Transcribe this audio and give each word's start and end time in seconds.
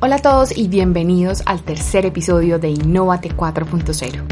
Hola 0.00 0.14
a 0.14 0.18
todos 0.20 0.56
y 0.56 0.68
bienvenidos 0.68 1.42
al 1.44 1.62
tercer 1.62 2.06
episodio 2.06 2.60
de 2.60 2.70
Innovate 2.70 3.30
4.0. 3.30 4.22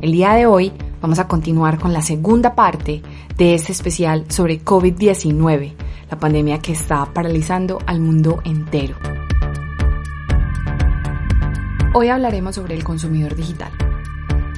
El 0.00 0.10
día 0.10 0.32
de 0.32 0.46
hoy 0.46 0.72
vamos 1.00 1.20
a 1.20 1.28
continuar 1.28 1.78
con 1.78 1.92
la 1.92 2.02
segunda 2.02 2.56
parte 2.56 3.02
de 3.36 3.54
este 3.54 3.70
especial 3.70 4.24
sobre 4.28 4.64
COVID-19, 4.64 5.74
la 6.10 6.18
pandemia 6.18 6.58
que 6.58 6.72
está 6.72 7.04
paralizando 7.14 7.78
al 7.86 8.00
mundo 8.00 8.40
entero. 8.44 8.96
Hoy 11.94 12.08
hablaremos 12.08 12.56
sobre 12.56 12.74
el 12.74 12.82
consumidor 12.82 13.36
digital. 13.36 13.70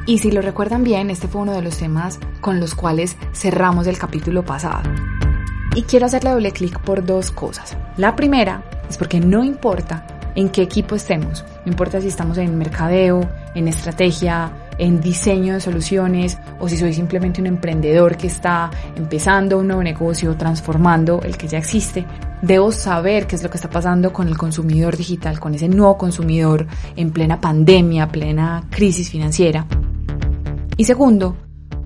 Y 0.06 0.16
si 0.16 0.30
lo 0.30 0.40
recuerdan 0.40 0.82
bien, 0.82 1.10
este 1.10 1.28
fue 1.28 1.42
uno 1.42 1.52
de 1.52 1.60
los 1.60 1.76
temas 1.76 2.18
con 2.40 2.58
los 2.58 2.74
cuales 2.74 3.18
cerramos 3.34 3.86
el 3.86 3.98
capítulo 3.98 4.46
pasado. 4.46 4.88
Y 5.74 5.82
quiero 5.82 6.06
hacerle 6.06 6.30
doble 6.30 6.50
clic 6.50 6.80
por 6.80 7.04
dos 7.04 7.30
cosas. 7.30 7.76
La 7.96 8.16
primera 8.16 8.62
es 8.88 8.96
porque 8.96 9.20
no 9.20 9.44
importa 9.44 10.04
en 10.34 10.48
qué 10.48 10.62
equipo 10.62 10.94
estemos, 10.94 11.44
no 11.64 11.72
importa 11.72 12.00
si 12.00 12.08
estamos 12.08 12.38
en 12.38 12.56
mercadeo, 12.56 13.28
en 13.54 13.68
estrategia, 13.68 14.50
en 14.78 15.00
diseño 15.00 15.54
de 15.54 15.60
soluciones 15.60 16.38
o 16.58 16.68
si 16.68 16.76
soy 16.76 16.94
simplemente 16.94 17.40
un 17.40 17.46
emprendedor 17.46 18.16
que 18.16 18.28
está 18.28 18.70
empezando 18.96 19.58
un 19.58 19.66
nuevo 19.66 19.82
negocio, 19.82 20.34
transformando 20.36 21.20
el 21.22 21.36
que 21.36 21.48
ya 21.48 21.58
existe, 21.58 22.04
debo 22.42 22.72
saber 22.72 23.26
qué 23.26 23.36
es 23.36 23.42
lo 23.42 23.50
que 23.50 23.58
está 23.58 23.68
pasando 23.68 24.12
con 24.12 24.26
el 24.26 24.38
consumidor 24.38 24.96
digital, 24.96 25.38
con 25.38 25.54
ese 25.54 25.68
nuevo 25.68 25.98
consumidor 25.98 26.66
en 26.96 27.10
plena 27.10 27.40
pandemia, 27.40 28.08
plena 28.08 28.64
crisis 28.70 29.10
financiera. 29.10 29.66
Y 30.76 30.84
segundo, 30.84 31.36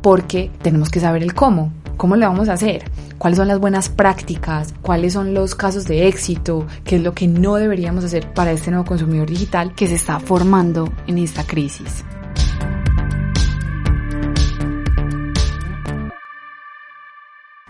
porque 0.01 0.51
tenemos 0.63 0.89
que 0.89 1.01
saber 1.01 1.23
el 1.23 1.35
cómo, 1.35 1.73
cómo 1.97 2.15
lo 2.17 2.27
vamos 2.27 2.49
a 2.49 2.53
hacer 2.53 2.85
cuáles 3.25 3.39
son 3.39 3.49
las 3.49 3.59
buenas 3.59 3.89
prácticas, 3.89 4.75
cuáles 4.83 5.15
son 5.15 5.33
los 5.33 5.55
casos 5.55 5.87
de 5.87 6.09
éxito, 6.09 6.67
qué 6.85 6.97
es 6.97 7.03
lo 7.03 7.15
que 7.15 7.27
no 7.27 7.55
deberíamos 7.55 8.05
hacer 8.05 8.35
para 8.35 8.53
este 8.53 8.71
nuevo 8.71 8.85
consumidor 8.85 9.31
digital 9.31 9.75
que 9.75 9.87
se 9.87 9.95
está 9.95 10.21
formando 10.21 10.93
en 11.07 11.17
esta 11.17 11.43
crisis. 11.43 12.05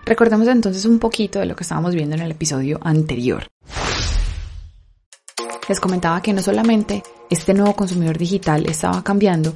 Recordemos 0.05 0.49
entonces 0.49 0.87
un 0.87 0.99
poquito 0.99 1.39
de 1.39 1.47
lo 1.47 1.55
que 1.55 1.63
estábamos 1.63 1.95
viendo 1.95 2.17
en 2.17 2.23
el 2.23 2.33
episodio 2.33 2.81
anterior. 2.83 3.47
Les 5.69 5.79
comentaba 5.79 6.21
que 6.21 6.33
no 6.33 6.43
solamente 6.43 7.05
este 7.31 7.55
nuevo 7.55 7.77
consumidor 7.77 8.19
digital 8.19 8.67
estaba 8.67 9.05
cambiando, 9.05 9.55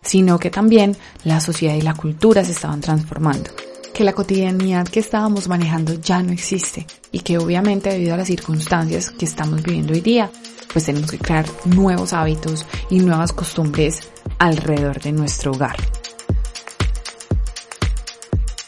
sino 0.00 0.38
que 0.38 0.48
también 0.48 0.96
la 1.24 1.40
sociedad 1.42 1.74
y 1.74 1.82
la 1.82 1.92
cultura 1.92 2.42
se 2.42 2.52
estaban 2.52 2.80
transformando 2.80 3.50
que 3.96 4.04
la 4.04 4.12
cotidianidad 4.12 4.86
que 4.86 5.00
estábamos 5.00 5.48
manejando 5.48 5.94
ya 5.94 6.22
no 6.22 6.30
existe 6.30 6.86
y 7.12 7.20
que 7.20 7.38
obviamente 7.38 7.88
debido 7.88 8.12
a 8.12 8.18
las 8.18 8.26
circunstancias 8.26 9.10
que 9.10 9.24
estamos 9.24 9.62
viviendo 9.62 9.94
hoy 9.94 10.02
día, 10.02 10.30
pues 10.70 10.84
tenemos 10.84 11.10
que 11.10 11.16
crear 11.16 11.46
nuevos 11.64 12.12
hábitos 12.12 12.66
y 12.90 12.98
nuevas 12.98 13.32
costumbres 13.32 14.00
alrededor 14.38 15.00
de 15.00 15.12
nuestro 15.12 15.52
hogar. 15.52 15.76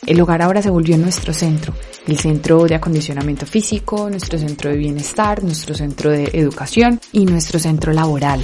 El 0.06 0.18
hogar 0.18 0.40
ahora 0.40 0.62
se 0.62 0.70
volvió 0.70 0.96
nuestro 0.96 1.34
centro, 1.34 1.74
el 2.06 2.18
centro 2.18 2.64
de 2.64 2.76
acondicionamiento 2.76 3.44
físico, 3.44 4.08
nuestro 4.08 4.38
centro 4.38 4.70
de 4.70 4.78
bienestar, 4.78 5.44
nuestro 5.44 5.74
centro 5.74 6.10
de 6.10 6.30
educación 6.32 6.98
y 7.12 7.26
nuestro 7.26 7.58
centro 7.58 7.92
laboral. 7.92 8.42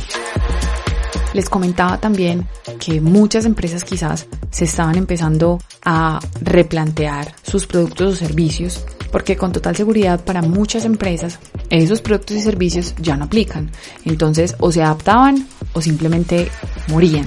Les 1.34 1.50
comentaba 1.50 1.98
también 1.98 2.46
que 2.80 3.00
muchas 3.00 3.44
empresas 3.44 3.84
quizás 3.84 4.26
se 4.50 4.64
estaban 4.64 4.96
empezando 4.96 5.58
a 5.84 6.20
replantear 6.40 7.34
sus 7.42 7.66
productos 7.66 8.14
o 8.14 8.16
servicios 8.16 8.84
porque 9.10 9.36
con 9.36 9.52
total 9.52 9.76
seguridad 9.76 10.24
para 10.24 10.42
muchas 10.42 10.84
empresas 10.84 11.38
esos 11.70 12.00
productos 12.00 12.36
y 12.36 12.40
servicios 12.40 12.94
ya 12.98 13.16
no 13.16 13.24
aplican. 13.24 13.70
Entonces 14.04 14.56
o 14.58 14.72
se 14.72 14.82
adaptaban 14.82 15.46
o 15.72 15.80
simplemente 15.80 16.48
morían. 16.88 17.26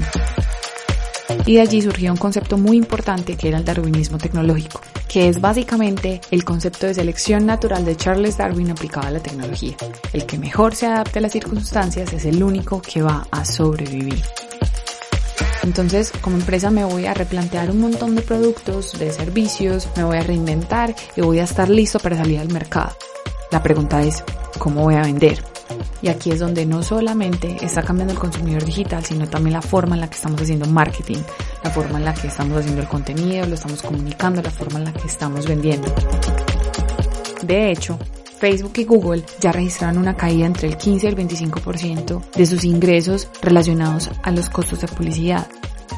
Y 1.45 1.55
de 1.55 1.61
allí 1.61 1.81
surgió 1.81 2.11
un 2.11 2.17
concepto 2.17 2.57
muy 2.57 2.77
importante 2.77 3.35
que 3.35 3.49
era 3.49 3.57
el 3.57 3.65
darwinismo 3.65 4.17
tecnológico, 4.17 4.81
que 5.07 5.29
es 5.29 5.41
básicamente 5.41 6.21
el 6.31 6.43
concepto 6.43 6.87
de 6.87 6.93
selección 6.93 7.45
natural 7.45 7.85
de 7.85 7.95
Charles 7.95 8.37
Darwin 8.37 8.71
aplicado 8.71 9.07
a 9.07 9.11
la 9.11 9.19
tecnología. 9.19 9.75
El 10.13 10.25
que 10.25 10.37
mejor 10.37 10.75
se 10.75 10.87
adapte 10.87 11.19
a 11.19 11.21
las 11.21 11.31
circunstancias 11.31 12.13
es 12.13 12.25
el 12.25 12.41
único 12.43 12.81
que 12.81 13.01
va 13.01 13.27
a 13.31 13.45
sobrevivir. 13.45 14.21
Entonces, 15.63 16.13
como 16.21 16.37
empresa 16.37 16.71
me 16.71 16.85
voy 16.85 17.07
a 17.07 17.13
replantear 17.13 17.71
un 17.71 17.81
montón 17.81 18.15
de 18.15 18.21
productos, 18.21 18.97
de 18.97 19.11
servicios, 19.11 19.89
me 19.97 20.03
voy 20.03 20.17
a 20.17 20.23
reinventar 20.23 20.95
y 21.15 21.21
voy 21.21 21.39
a 21.39 21.43
estar 21.43 21.69
listo 21.69 21.99
para 21.99 22.15
salir 22.15 22.39
al 22.39 22.51
mercado. 22.53 22.95
La 23.51 23.61
pregunta 23.61 24.01
es, 24.01 24.23
¿cómo 24.59 24.83
voy 24.83 24.95
a 24.95 25.01
vender? 25.01 25.43
Y 26.01 26.09
aquí 26.09 26.31
es 26.31 26.39
donde 26.39 26.65
no 26.65 26.83
solamente 26.83 27.57
está 27.61 27.81
cambiando 27.81 28.13
el 28.13 28.19
consumidor 28.19 28.63
digital, 28.63 29.03
sino 29.03 29.27
también 29.27 29.53
la 29.53 29.61
forma 29.61 29.95
en 29.95 30.01
la 30.01 30.09
que 30.09 30.15
estamos 30.15 30.41
haciendo 30.41 30.67
marketing, 30.67 31.21
la 31.63 31.71
forma 31.71 31.97
en 31.97 32.05
la 32.05 32.13
que 32.13 32.27
estamos 32.27 32.59
haciendo 32.59 32.81
el 32.81 32.87
contenido, 32.87 33.45
lo 33.45 33.55
estamos 33.55 33.81
comunicando, 33.81 34.41
la 34.41 34.51
forma 34.51 34.79
en 34.79 34.85
la 34.85 34.93
que 34.93 35.07
estamos 35.07 35.47
vendiendo. 35.47 35.93
De 37.41 37.71
hecho, 37.71 37.97
Facebook 38.39 38.73
y 38.77 38.83
Google 38.85 39.23
ya 39.39 39.51
registraron 39.51 39.97
una 39.97 40.15
caída 40.15 40.45
entre 40.45 40.67
el 40.67 40.77
15 40.77 41.05
y 41.05 41.09
el 41.09 41.15
25% 41.15 42.31
de 42.31 42.45
sus 42.45 42.63
ingresos 42.63 43.27
relacionados 43.41 44.11
a 44.21 44.31
los 44.31 44.49
costos 44.49 44.81
de 44.81 44.87
publicidad. 44.87 45.47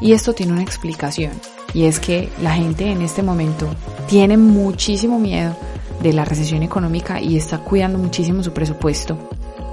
Y 0.02 0.14
esto 0.14 0.34
tiene 0.34 0.54
una 0.54 0.62
explicación, 0.62 1.34
y 1.74 1.84
es 1.84 2.00
que 2.00 2.30
la 2.42 2.54
gente 2.54 2.90
en 2.90 3.02
este 3.02 3.22
momento 3.22 3.68
tiene 4.08 4.38
muchísimo 4.38 5.20
miedo 5.20 5.56
de 6.02 6.14
la 6.14 6.24
recesión 6.24 6.64
económica 6.64 7.20
y 7.22 7.36
está 7.36 7.60
cuidando 7.60 8.00
muchísimo 8.00 8.42
su 8.42 8.54
presupuesto 8.54 9.18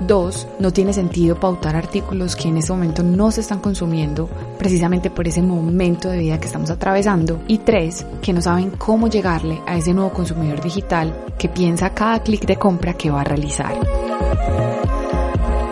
Dos, 0.00 0.46
no 0.58 0.72
tiene 0.72 0.92
sentido 0.92 1.40
pautar 1.40 1.74
artículos 1.74 2.36
que 2.36 2.48
en 2.48 2.58
este 2.58 2.72
momento 2.72 3.02
no 3.02 3.30
se 3.30 3.40
están 3.40 3.60
consumiendo 3.60 4.28
precisamente 4.58 5.10
por 5.10 5.26
ese 5.26 5.42
momento 5.42 6.10
de 6.10 6.18
vida 6.18 6.38
que 6.38 6.46
estamos 6.46 6.70
atravesando. 6.70 7.40
Y 7.48 7.58
tres, 7.58 8.04
que 8.20 8.32
no 8.32 8.42
saben 8.42 8.70
cómo 8.72 9.08
llegarle 9.08 9.60
a 9.66 9.76
ese 9.76 9.94
nuevo 9.94 10.12
consumidor 10.12 10.60
digital 10.60 11.24
que 11.38 11.48
piensa 11.48 11.94
cada 11.94 12.20
clic 12.20 12.46
de 12.46 12.56
compra 12.56 12.94
que 12.94 13.10
va 13.10 13.22
a 13.22 13.24
realizar. 13.24 13.74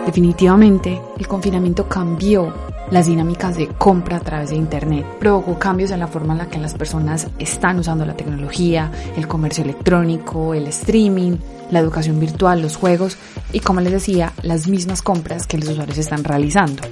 Definitivamente, 0.05 1.01
el 1.17 1.27
confinamiento 1.27 1.87
cambió 1.87 2.53
las 2.91 3.07
dinámicas 3.07 3.57
de 3.57 3.67
compra 3.67 4.17
a 4.17 4.21
través 4.21 4.49
de 4.49 4.55
Internet. 4.55 5.05
Provocó 5.19 5.57
cambios 5.57 5.91
en 5.91 5.99
la 5.99 6.07
forma 6.07 6.33
en 6.33 6.39
la 6.39 6.49
que 6.49 6.59
las 6.59 6.73
personas 6.73 7.27
están 7.39 7.79
usando 7.79 8.05
la 8.05 8.15
tecnología, 8.15 8.91
el 9.15 9.27
comercio 9.27 9.63
electrónico, 9.63 10.53
el 10.53 10.67
streaming, 10.67 11.37
la 11.71 11.79
educación 11.79 12.19
virtual, 12.19 12.61
los 12.61 12.75
juegos 12.75 13.17
y, 13.51 13.59
como 13.59 13.81
les 13.81 13.93
decía, 13.93 14.33
las 14.43 14.67
mismas 14.67 15.01
compras 15.01 15.47
que 15.47 15.57
los 15.57 15.69
usuarios 15.69 15.97
están 15.97 16.23
realizando. 16.23 16.83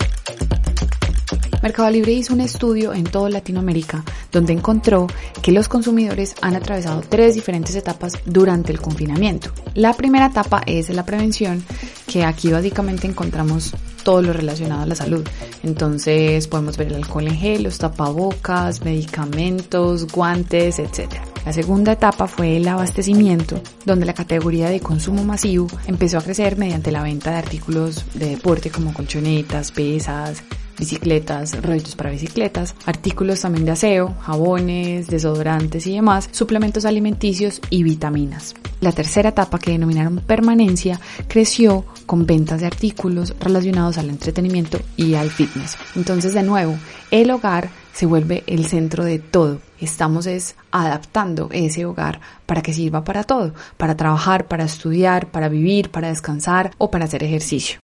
Mercado 1.63 1.89
Libre 1.89 2.11
hizo 2.11 2.33
un 2.33 2.41
estudio 2.41 2.93
en 2.93 3.05
toda 3.05 3.29
Latinoamérica 3.29 4.03
donde 4.33 4.51
encontró 4.51 5.07
que 5.41 5.53
los 5.53 5.69
consumidores 5.69 6.35
han 6.41 6.57
atravesado 6.57 7.01
tres 7.07 7.35
diferentes 7.35 7.73
etapas 7.77 8.19
durante 8.25 8.73
el 8.73 8.81
confinamiento. 8.81 9.49
La 9.73 9.93
primera 9.93 10.25
etapa 10.25 10.61
es 10.65 10.89
la 10.89 11.05
prevención, 11.05 11.63
que 12.05 12.25
aquí 12.25 12.51
básicamente 12.51 13.07
encontramos 13.07 13.73
todo 14.03 14.21
lo 14.21 14.33
relacionado 14.33 14.81
a 14.81 14.85
la 14.85 14.95
salud. 14.95 15.25
Entonces 15.63 16.49
podemos 16.49 16.75
ver 16.75 16.87
el 16.87 16.95
alcohol 16.95 17.27
en 17.27 17.37
gel, 17.37 17.63
los 17.63 17.77
tapabocas, 17.77 18.83
medicamentos, 18.83 20.11
guantes, 20.11 20.79
etc. 20.79 21.13
La 21.45 21.53
segunda 21.53 21.93
etapa 21.93 22.27
fue 22.27 22.57
el 22.57 22.67
abastecimiento, 22.67 23.61
donde 23.85 24.05
la 24.05 24.13
categoría 24.13 24.67
de 24.67 24.81
consumo 24.81 25.23
masivo 25.23 25.67
empezó 25.87 26.17
a 26.17 26.23
crecer 26.23 26.57
mediante 26.57 26.91
la 26.91 27.03
venta 27.03 27.31
de 27.31 27.37
artículos 27.37 28.03
de 28.15 28.31
deporte 28.31 28.69
como 28.69 28.93
colchonetas, 28.93 29.71
pesas, 29.71 30.43
bicicletas, 30.77 31.61
rollos 31.61 31.95
para 31.95 32.11
bicicletas, 32.11 32.75
artículos 32.85 33.41
también 33.41 33.65
de 33.65 33.71
aseo, 33.71 34.15
jabones, 34.21 35.07
desodorantes 35.07 35.87
y 35.87 35.95
demás, 35.95 36.29
suplementos 36.31 36.85
alimenticios 36.85 37.61
y 37.69 37.83
vitaminas. 37.83 38.55
La 38.81 38.91
tercera 38.91 39.29
etapa 39.29 39.59
que 39.59 39.71
denominaron 39.71 40.17
permanencia 40.17 40.99
creció 41.27 41.85
con 42.05 42.25
ventas 42.25 42.61
de 42.61 42.67
artículos 42.67 43.33
relacionados 43.39 43.97
al 43.97 44.09
entretenimiento 44.09 44.79
y 44.97 45.15
al 45.15 45.29
fitness. 45.29 45.77
Entonces, 45.95 46.33
de 46.33 46.43
nuevo, 46.43 46.75
el 47.11 47.31
hogar 47.31 47.69
se 47.93 48.05
vuelve 48.05 48.43
el 48.47 48.65
centro 48.65 49.05
de 49.05 49.19
todo. 49.19 49.59
Estamos 49.79 50.25
es 50.25 50.55
adaptando 50.71 51.49
ese 51.51 51.85
hogar 51.85 52.19
para 52.45 52.61
que 52.61 52.73
sirva 52.73 53.03
para 53.03 53.23
todo, 53.23 53.53
para 53.77 53.95
trabajar, 53.95 54.47
para 54.47 54.65
estudiar, 54.65 55.31
para 55.31 55.49
vivir, 55.49 55.91
para 55.91 56.09
descansar 56.09 56.71
o 56.77 56.89
para 56.89 57.05
hacer 57.05 57.23
ejercicio. 57.23 57.82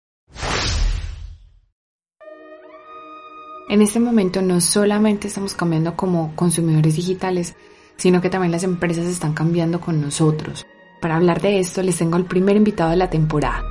En 3.67 3.81
este 3.81 4.00
momento 4.00 4.44
no 4.44 4.62
solamente 4.62 5.27
estamos 5.27 5.56
cambiando 5.56 5.95
como 5.95 6.35
consumidores 6.35 6.95
digitales, 6.95 7.56
sino 7.97 8.21
que 8.21 8.29
también 8.29 8.51
las 8.51 8.63
empresas 8.63 9.07
están 9.07 9.33
cambiando 9.33 9.81
con 9.81 10.00
nosotros. 10.01 10.67
Para 11.01 11.15
hablar 11.15 11.41
de 11.41 11.59
esto 11.59 11.81
les 11.81 11.97
tengo 11.97 12.15
al 12.15 12.25
primer 12.25 12.57
invitado 12.57 12.91
de 12.91 12.97
la 12.97 13.09
temporada. 13.09 13.63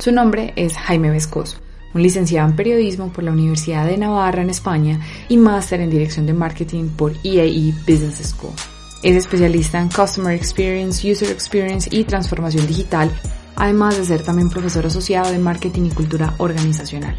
Su 0.00 0.10
nombre 0.10 0.52
es 0.56 0.76
Jaime 0.76 1.10
Vescoso, 1.10 1.58
un 1.94 2.02
licenciado 2.02 2.48
en 2.48 2.56
periodismo 2.56 3.12
por 3.12 3.22
la 3.22 3.30
Universidad 3.30 3.86
de 3.86 3.96
Navarra 3.96 4.42
en 4.42 4.50
España 4.50 4.98
y 5.28 5.36
máster 5.36 5.80
en 5.80 5.90
dirección 5.90 6.26
de 6.26 6.34
marketing 6.34 6.88
por 6.88 7.12
EAE 7.22 7.68
e 7.68 7.72
Business 7.86 8.34
School. 8.34 8.52
Es 9.04 9.14
especialista 9.14 9.80
en 9.80 9.88
Customer 9.88 10.34
Experience, 10.34 11.08
User 11.08 11.30
Experience 11.30 11.88
y 11.92 12.02
transformación 12.02 12.66
digital, 12.66 13.12
además 13.54 13.96
de 13.96 14.04
ser 14.04 14.22
también 14.22 14.50
profesor 14.50 14.86
asociado 14.86 15.30
de 15.30 15.38
marketing 15.38 15.82
y 15.86 15.90
cultura 15.90 16.34
organizacional. 16.38 17.16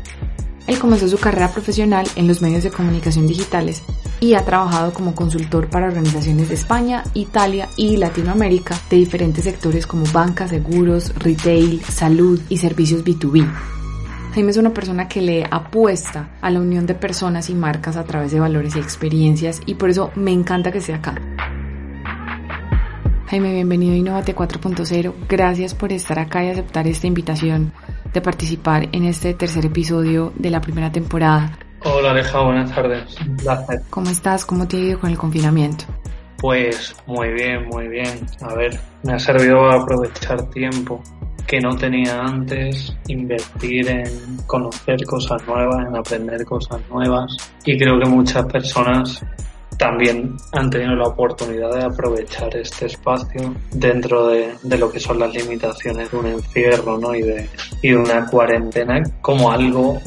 Él 0.66 0.80
comenzó 0.80 1.08
su 1.08 1.18
carrera 1.18 1.52
profesional 1.52 2.08
en 2.16 2.28
los 2.28 2.42
medios 2.42 2.64
de 2.64 2.72
comunicación 2.72 3.28
digitales 3.28 3.84
y 4.22 4.36
ha 4.36 4.46
trabajado 4.46 4.94
como 4.94 5.14
consultor 5.14 5.70
para 5.70 5.88
organizaciones 5.88 6.48
de 6.48 6.56
España, 6.56 7.04
Italia 7.14 7.68
y 7.76 7.98
Latinoamérica 7.98 8.80
de 8.90 8.98
diferentes 8.98 9.44
sectores 9.44 9.86
como 9.86 10.06
banca, 10.14 10.48
seguros, 10.48 11.14
retail, 11.16 11.84
salud 11.84 12.40
y 12.48 12.58
servicios 12.58 13.04
B2B. 13.04 13.46
Jaime 14.34 14.52
es 14.52 14.58
una 14.58 14.74
persona 14.74 15.08
que 15.08 15.22
le 15.22 15.46
apuesta 15.52 16.30
a 16.42 16.50
la 16.50 16.62
unión 16.62 16.86
de 16.86 16.96
personas 16.96 17.50
y 17.50 17.54
marcas 17.54 17.98
a 17.98 18.06
través 18.06 18.32
de 18.32 18.40
valores 18.40 18.76
y 18.76 18.80
experiencias 18.80 19.62
y 19.66 19.76
por 19.76 19.90
eso 19.90 20.12
me 20.16 20.32
encanta 20.32 20.72
que 20.72 20.78
esté 20.78 20.94
acá. 20.94 21.16
Jaime, 23.28 23.52
bienvenido 23.52 23.94
a 23.94 23.98
Innovate 23.98 24.36
4.0. 24.36 25.14
Gracias 25.28 25.76
por 25.76 25.92
estar 25.92 26.20
acá 26.20 26.44
y 26.44 26.50
aceptar 26.50 26.88
esta 26.88 27.08
invitación 27.08 27.74
de 28.14 28.22
participar 28.22 28.90
en 28.92 29.06
este 29.06 29.34
tercer 29.34 29.66
episodio 29.66 30.32
de 30.36 30.50
la 30.50 30.62
primera 30.62 30.92
temporada. 30.92 31.58
Hola 31.84 32.12
Aleja, 32.12 32.42
buenas 32.42 32.74
tardes. 32.74 33.20
Un 33.22 33.36
placer. 33.38 33.82
¿Cómo 33.90 34.10
estás? 34.10 34.46
¿Cómo 34.46 34.68
te 34.68 34.78
ha 34.78 34.80
ido 34.80 35.00
con 35.00 35.10
el 35.10 35.18
confinamiento? 35.18 35.86
Pues 36.38 36.96
muy 37.08 37.34
bien, 37.34 37.68
muy 37.68 37.88
bien. 37.88 38.26
A 38.42 38.54
ver, 38.54 38.80
me 39.04 39.14
ha 39.14 39.20
servido 39.20 39.70
a 39.70 39.82
aprovechar 39.82 40.50
tiempo 40.50 41.02
que 41.48 41.60
no 41.60 41.76
tenía 41.76 42.22
antes, 42.22 42.96
invertir 43.08 43.90
en 43.90 44.38
conocer 44.48 45.04
cosas 45.06 45.46
nuevas, 45.48 45.88
en 45.88 45.96
aprender 45.96 46.46
cosas 46.46 46.82
nuevas. 46.90 47.36
Y 47.66 47.78
creo 47.78 48.00
que 48.00 48.10
muchas 48.10 48.46
personas 48.46 49.24
también 49.78 50.36
han 50.52 50.70
tenido 50.70 50.96
la 50.96 51.08
oportunidad 51.08 51.74
de 51.74 51.84
aprovechar 51.84 52.56
este 52.56 52.88
espacio 52.88 53.54
dentro 53.72 54.28
de, 54.28 54.56
lo 54.78 54.92
que 54.92 55.00
son 55.00 55.20
las 55.20 55.34
limitaciones 55.34 56.12
de 56.12 56.18
un 56.18 56.28
encierro 56.28 56.98
¿no? 56.98 57.14
y, 57.16 57.22
de, 57.22 57.50
y 57.82 57.90
de 57.90 57.98
una 57.98 58.26
cuarentena 58.26 59.04
como 59.22 59.52
algo 59.52 60.02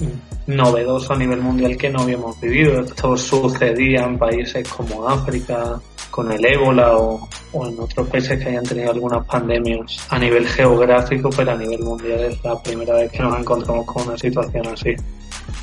novedoso 0.47 1.13
a 1.13 1.17
nivel 1.17 1.41
mundial 1.41 1.77
que 1.77 1.91
no 1.91 2.01
habíamos 2.01 2.41
vivido. 2.41 2.81
Esto 2.81 3.17
sucedía 3.17 4.05
en 4.05 4.19
países 4.19 4.69
como 4.69 5.09
África, 5.09 5.81
con 6.11 6.31
el 6.33 6.45
ébola 6.45 6.97
o, 6.97 7.29
o, 7.53 7.67
en 7.67 7.79
otros 7.79 8.09
países 8.09 8.39
que 8.43 8.49
hayan 8.49 8.65
tenido 8.65 8.91
algunas 8.91 9.27
pandemias 9.27 9.99
a 10.09 10.19
nivel 10.19 10.47
geográfico, 10.47 11.29
pero 11.37 11.53
a 11.53 11.57
nivel 11.57 11.81
mundial 11.81 12.21
es 12.21 12.43
la 12.43 12.61
primera 12.62 12.95
vez 12.95 13.11
que 13.12 13.23
nos 13.23 13.39
encontramos 13.39 13.85
con 13.87 14.09
una 14.09 14.17
situación 14.17 14.67
así. 14.69 14.95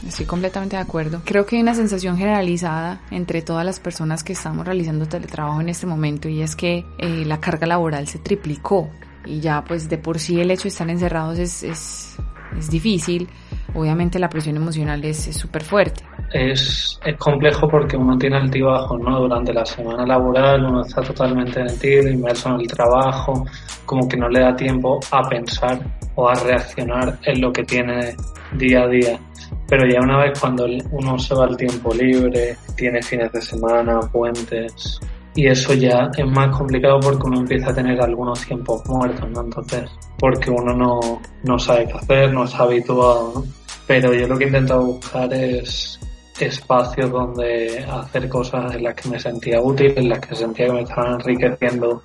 Estoy 0.08 0.26
completamente 0.26 0.76
de 0.76 0.82
acuerdo. 0.82 1.22
Creo 1.24 1.46
que 1.46 1.56
hay 1.56 1.62
una 1.62 1.76
sensación 1.76 2.18
generalizada 2.18 3.02
entre 3.10 3.42
todas 3.42 3.66
las 3.66 3.80
personas 3.80 4.24
que 4.24 4.34
estamos 4.34 4.66
realizando 4.66 5.06
teletrabajo 5.06 5.62
en 5.62 5.70
este 5.70 5.88
momento 5.88 6.28
y 6.28 6.42
es 6.42 6.56
que 6.56 6.86
eh, 6.98 7.24
la 7.26 7.40
carga 7.40 7.68
laboral 7.68 8.08
se 8.08 8.20
triplicó 8.20 8.90
y 9.26 9.40
ya 9.40 9.64
pues 9.64 9.90
de 9.90 9.98
por 9.98 10.20
sí 10.20 10.40
el 10.42 10.52
hecho 10.52 10.64
de 10.64 10.70
estar 10.70 10.90
encerrados 10.90 11.40
es, 11.40 11.64
es, 11.64 12.18
es 12.58 12.70
difícil. 12.70 13.30
Obviamente 13.76 14.20
la 14.20 14.30
presión 14.30 14.58
emocional 14.58 15.04
es 15.06 15.24
súper 15.36 15.64
fuerte. 15.64 16.04
Es, 16.32 17.00
es, 17.04 17.18
complejo 17.18 17.68
porque 17.68 17.96
uno 17.96 18.18
tiene 18.18 18.38
altibajos, 18.38 19.00
¿no? 19.00 19.20
Durante 19.20 19.54
la 19.54 19.66
semana 19.66 20.06
laboral 20.06 20.66
uno 20.66 20.82
está 20.82 21.02
totalmente 21.02 21.64
metido, 21.64 22.10
inmerso 22.10 22.50
en 22.50 22.62
el 22.62 22.68
trabajo, 22.68 23.46
como 23.86 24.08
que 24.08 24.18
no 24.18 24.28
le 24.30 24.42
da 24.42 24.56
tiempo 24.56 25.00
a 25.12 25.28
pensar 25.28 25.80
o 26.16 26.28
a 26.28 26.36
reaccionar 26.36 27.18
en 27.24 27.42
lo 27.42 27.52
que 27.52 27.64
tiene 27.64 28.16
día 28.58 28.84
a 28.84 28.88
día. 28.88 29.20
Pero 29.68 29.88
ya 29.88 30.02
una 30.02 30.20
vez 30.20 30.40
cuando 30.40 30.66
uno 30.92 31.18
se 31.18 31.36
va 31.36 31.46
al 31.46 31.58
tiempo 31.58 31.94
libre, 31.94 32.58
tiene 32.76 33.02
fines 33.02 33.32
de 33.32 33.42
semana, 33.42 34.00
puentes, 34.12 35.00
y 35.36 35.48
eso 35.48 35.74
ya 35.74 36.10
es 36.16 36.28
más 36.28 36.56
complicado 36.56 37.00
porque 37.00 37.24
uno 37.26 37.40
empieza 37.40 37.72
a 37.72 37.74
tener 37.74 38.00
algunos 38.02 38.46
tiempos 38.46 38.84
muertos, 38.88 39.30
¿no? 39.32 39.42
Entonces, 39.42 39.90
porque 40.20 40.52
uno 40.52 40.74
no, 40.74 41.22
no 41.44 41.60
sabe 41.60 41.88
qué 41.88 41.94
hacer, 41.94 42.34
no 42.34 42.44
está 42.44 42.64
habituado, 42.64 43.32
¿no? 43.36 43.44
Pero 43.88 44.14
yo 44.14 44.28
lo 44.28 44.38
que 44.38 44.46
he 44.46 44.48
intentado 44.48 44.86
buscar 44.86 45.34
es 45.34 46.00
espacios 46.40 47.12
donde 47.12 47.86
hacer 47.90 48.30
cosas 48.30 48.76
en 48.76 48.84
las 48.84 48.96
que 48.96 49.10
me 49.10 49.20
sentía 49.20 49.62
útil, 49.62 49.94
en 49.96 50.10
las 50.10 50.20
que 50.20 50.36
sentía 50.36 50.68
que 50.68 50.74
me 50.74 50.82
estaban 50.82 51.14
enriqueciendo 51.14 52.04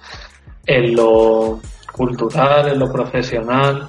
en 0.66 0.94
lo 0.94 1.60
cultural, 1.92 2.68
en 2.68 2.78
lo 2.78 2.90
profesional, 2.90 3.88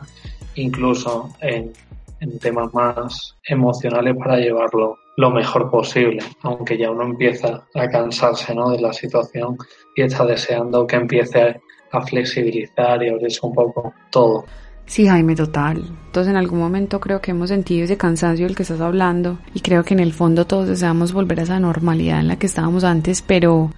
incluso 0.55 1.33
en 1.41 1.71
en 2.19 2.39
temas 2.39 2.73
más 2.73 3.35
emocionales 3.47 4.15
para 4.17 4.37
llevarlo 4.37 4.97
lo 5.17 5.31
mejor 5.31 5.69
posible, 5.69 6.23
aunque 6.43 6.77
ya 6.77 6.91
uno 6.91 7.03
empieza 7.03 7.65
a 7.75 7.87
cansarse 7.89 8.55
¿no? 8.55 8.71
de 8.71 8.79
la 8.79 8.93
situación 8.93 9.57
y 9.95 10.03
está 10.03 10.25
deseando 10.25 10.87
que 10.87 10.95
empiece 10.95 11.61
a 11.91 12.01
flexibilizar 12.01 13.03
y 13.03 13.09
abrirse 13.09 13.39
un 13.43 13.53
poco 13.53 13.93
todo. 14.11 14.45
Sí, 14.85 15.07
Jaime, 15.07 15.35
total. 15.35 15.83
Entonces 16.05 16.31
en 16.31 16.37
algún 16.37 16.59
momento 16.59 16.99
creo 16.99 17.21
que 17.21 17.31
hemos 17.31 17.49
sentido 17.49 17.83
ese 17.83 17.97
cansancio 17.97 18.47
del 18.47 18.55
que 18.55 18.63
estás 18.63 18.81
hablando 18.81 19.39
y 19.53 19.59
creo 19.59 19.83
que 19.83 19.93
en 19.93 19.99
el 19.99 20.13
fondo 20.13 20.45
todos 20.45 20.67
deseamos 20.67 21.13
volver 21.13 21.41
a 21.41 21.43
esa 21.43 21.59
normalidad 21.59 22.19
en 22.21 22.27
la 22.27 22.39
que 22.39 22.47
estábamos 22.47 22.83
antes, 22.83 23.21
pero 23.21 23.71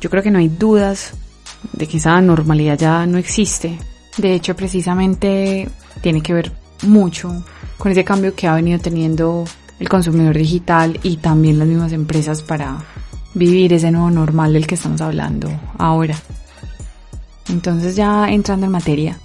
yo 0.00 0.08
creo 0.08 0.22
que 0.22 0.30
no 0.30 0.38
hay 0.38 0.48
dudas 0.48 1.14
de 1.72 1.86
que 1.86 1.96
esa 1.96 2.20
normalidad 2.20 2.78
ya 2.78 3.06
no 3.06 3.18
existe. 3.18 3.78
De 4.18 4.32
hecho, 4.34 4.54
precisamente 4.56 5.68
tiene 6.00 6.22
que 6.22 6.32
ver 6.32 6.52
mucho 6.82 7.44
con 7.78 7.92
ese 7.92 8.04
cambio 8.04 8.34
que 8.34 8.46
ha 8.46 8.54
venido 8.54 8.78
teniendo 8.78 9.44
el 9.78 9.88
consumidor 9.88 10.36
digital 10.36 10.98
y 11.02 11.18
también 11.18 11.58
las 11.58 11.68
mismas 11.68 11.92
empresas 11.92 12.42
para 12.42 12.78
vivir 13.34 13.72
ese 13.72 13.90
nuevo 13.90 14.10
normal 14.10 14.52
del 14.52 14.66
que 14.66 14.76
estamos 14.76 15.00
hablando 15.00 15.50
ahora. 15.78 16.16
Entonces 17.48 17.94
ya 17.94 18.28
entrando 18.30 18.66
en 18.66 18.72
materia, 18.72 19.18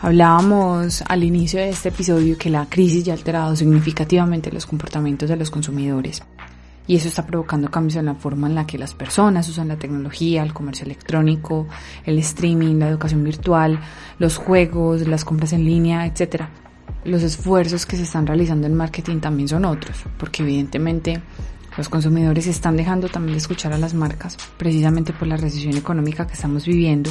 hablábamos 0.00 1.02
al 1.08 1.22
inicio 1.22 1.60
de 1.60 1.70
este 1.70 1.90
episodio 1.90 2.36
que 2.36 2.50
la 2.50 2.66
crisis 2.68 3.04
ya 3.04 3.12
ha 3.12 3.16
alterado 3.16 3.54
significativamente 3.54 4.50
los 4.50 4.66
comportamientos 4.66 5.28
de 5.28 5.36
los 5.36 5.50
consumidores 5.50 6.22
y 6.88 6.96
eso 6.96 7.06
está 7.06 7.24
provocando 7.24 7.70
cambios 7.70 7.94
en 7.96 8.06
la 8.06 8.16
forma 8.16 8.48
en 8.48 8.56
la 8.56 8.66
que 8.66 8.76
las 8.76 8.92
personas 8.92 9.48
usan 9.48 9.68
la 9.68 9.76
tecnología, 9.76 10.42
el 10.42 10.52
comercio 10.52 10.84
electrónico, 10.84 11.68
el 12.04 12.18
streaming, 12.18 12.80
la 12.80 12.88
educación 12.88 13.22
virtual, 13.22 13.78
los 14.18 14.36
juegos, 14.36 15.06
las 15.06 15.24
compras 15.24 15.52
en 15.52 15.64
línea, 15.64 16.04
etcétera 16.04 16.50
los 17.04 17.22
esfuerzos 17.22 17.86
que 17.86 17.96
se 17.96 18.04
están 18.04 18.26
realizando 18.26 18.66
en 18.66 18.74
marketing 18.74 19.20
también 19.20 19.48
son 19.48 19.64
otros, 19.64 20.04
porque 20.18 20.42
evidentemente 20.42 21.22
los 21.76 21.88
consumidores 21.88 22.46
están 22.46 22.76
dejando 22.76 23.08
también 23.08 23.34
de 23.34 23.38
escuchar 23.38 23.72
a 23.72 23.78
las 23.78 23.94
marcas, 23.94 24.36
precisamente 24.56 25.12
por 25.12 25.28
la 25.28 25.36
recesión 25.36 25.76
económica 25.76 26.26
que 26.26 26.34
estamos 26.34 26.66
viviendo, 26.66 27.10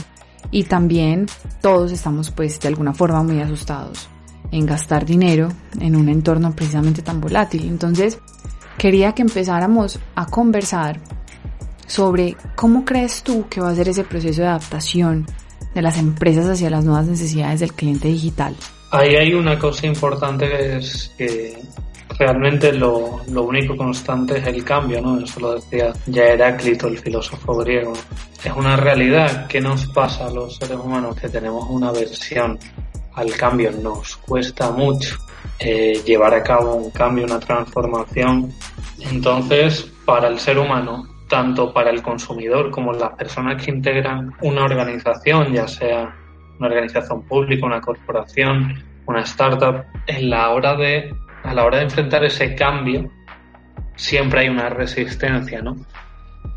y 0.50 0.64
también 0.64 1.28
todos 1.62 1.92
estamos 1.92 2.32
pues 2.32 2.60
de 2.60 2.68
alguna 2.68 2.94
forma 2.94 3.24
muy 3.24 3.40
asustados 3.42 4.10
en 4.52 4.66
gastar 4.66 5.06
dinero 5.06 5.50
en 5.80 5.96
un 5.96 6.10
entorno 6.10 6.52
precisamente 6.54 7.02
tan 7.02 7.22
volátil. 7.22 7.68
Entonces, 7.68 8.20
quería 8.78 9.14
que 9.14 9.22
empezáramos 9.22 10.00
a 10.16 10.26
conversar 10.26 11.00
sobre 11.88 12.36
cómo 12.56 12.86
crees 12.86 13.24
tú 13.24 13.48
que 13.50 13.62
va 13.62 13.70
a 13.70 13.76
ser 13.76 13.90
ese 13.90 14.04
proceso 14.04 14.42
de 14.42 14.48
adaptación 14.48 15.26
de 15.74 15.82
las 15.82 15.98
empresas 15.98 16.48
hacia 16.48 16.70
las 16.70 16.86
nuevas 16.86 17.08
necesidades 17.08 17.60
del 17.60 17.74
cliente 17.74 18.08
digital. 18.08 18.56
Ahí 18.92 19.16
hay 19.16 19.34
una 19.34 19.58
cosa 19.58 19.88
importante 19.88 20.50
que 20.50 20.78
es 20.78 21.14
que 21.18 21.58
realmente 22.20 22.74
lo, 22.74 23.22
lo, 23.30 23.44
único 23.44 23.76
constante 23.76 24.38
es 24.38 24.48
el 24.48 24.64
cambio, 24.64 25.02
¿no? 25.02 25.20
Eso 25.20 25.40
lo 25.40 25.56
decía 25.56 25.94
ya 26.08 26.26
Heráclito, 26.26 26.88
el 26.88 26.98
filósofo 26.98 27.56
griego. 27.58 27.94
Es 28.44 28.52
una 28.54 28.76
realidad 28.76 29.48
que 29.48 29.62
nos 29.62 29.86
pasa 29.88 30.28
a 30.28 30.32
los 30.32 30.58
seres 30.58 30.78
humanos 30.78 31.16
que 31.16 31.30
tenemos 31.30 31.66
una 31.70 31.90
aversión 31.90 32.60
al 33.14 33.32
cambio, 33.36 33.72
nos 33.72 34.18
cuesta 34.18 34.72
mucho 34.72 35.18
eh, 35.60 36.02
llevar 36.06 36.34
a 36.34 36.44
cabo 36.44 36.76
un 36.76 36.92
cambio, 36.92 37.26
una 37.26 37.40
transformación. 37.40 38.52
Entonces, 39.00 39.92
para 40.06 40.28
el 40.28 40.40
ser 40.40 40.58
humano, 40.58 41.08
tanto 41.30 41.74
para 41.74 41.92
el 41.92 42.02
consumidor 42.02 42.72
como 42.72 42.92
las 42.94 43.12
personas 43.12 43.64
que 43.64 43.72
integran 43.72 44.32
una 44.42 44.66
organización, 44.66 45.54
ya 45.54 45.68
sea 45.68 46.16
una 46.62 46.68
organización 46.68 47.24
pública, 47.24 47.66
una 47.66 47.82
corporación, 47.82 48.76
una 49.08 49.22
startup, 49.22 49.84
en 50.06 50.30
la 50.30 50.52
hora 50.52 50.76
de, 50.76 51.12
a 51.44 51.54
la 51.56 51.66
hora 51.66 51.78
de 51.80 51.86
enfrentar 51.86 52.24
ese 52.24 52.54
cambio, 52.54 53.10
siempre 53.96 54.42
hay 54.42 54.50
una 54.50 54.70
resistencia, 54.70 55.62
¿no? 55.62 55.76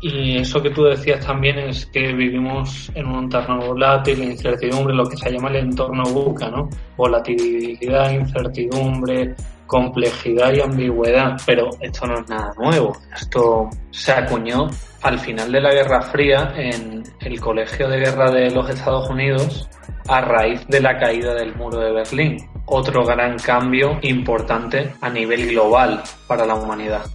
Y 0.01 0.37
eso 0.37 0.61
que 0.61 0.69
tú 0.69 0.83
decías 0.83 1.25
también 1.25 1.57
es 1.57 1.87
que 1.87 2.13
vivimos 2.13 2.91
en 2.93 3.07
un 3.07 3.23
entorno 3.23 3.57
volátil, 3.57 4.23
incertidumbre, 4.23 4.93
lo 4.93 5.07
que 5.07 5.17
se 5.17 5.31
llama 5.31 5.49
el 5.49 5.55
entorno 5.55 6.03
buca. 6.03 6.51
Volatilidad, 6.95 8.11
incertidumbre, 8.11 9.33
complejidad 9.67 10.53
y 10.53 10.61
ambigüedad. 10.61 11.37
Pero 11.45 11.69
esto 11.79 12.07
no 12.07 12.19
es 12.19 12.29
nada 12.29 12.53
nuevo. 12.57 12.97
Esto 13.13 13.69
se 13.91 14.11
acuñó 14.11 14.69
al 15.01 15.19
final 15.19 15.51
de 15.51 15.61
la 15.61 15.73
Guerra 15.73 16.01
Fría 16.01 16.53
en 16.55 17.03
el 17.21 17.39
Colegio 17.39 17.87
de 17.87 17.99
Guerra 17.99 18.31
de 18.31 18.51
los 18.51 18.69
Estados 18.69 19.09
Unidos 19.09 19.69
a 20.07 20.21
raíz 20.21 20.65
de 20.67 20.81
la 20.81 20.97
caída 20.97 21.33
del 21.33 21.55
muro 21.55 21.79
de 21.79 21.91
Berlín. 21.91 22.37
Otro 22.67 23.05
gran 23.05 23.37
cambio 23.37 23.99
importante 24.01 24.93
a 25.01 25.09
nivel 25.09 25.47
global 25.47 26.01
para 26.27 26.45
la 26.45 26.55
humanidad. 26.55 27.05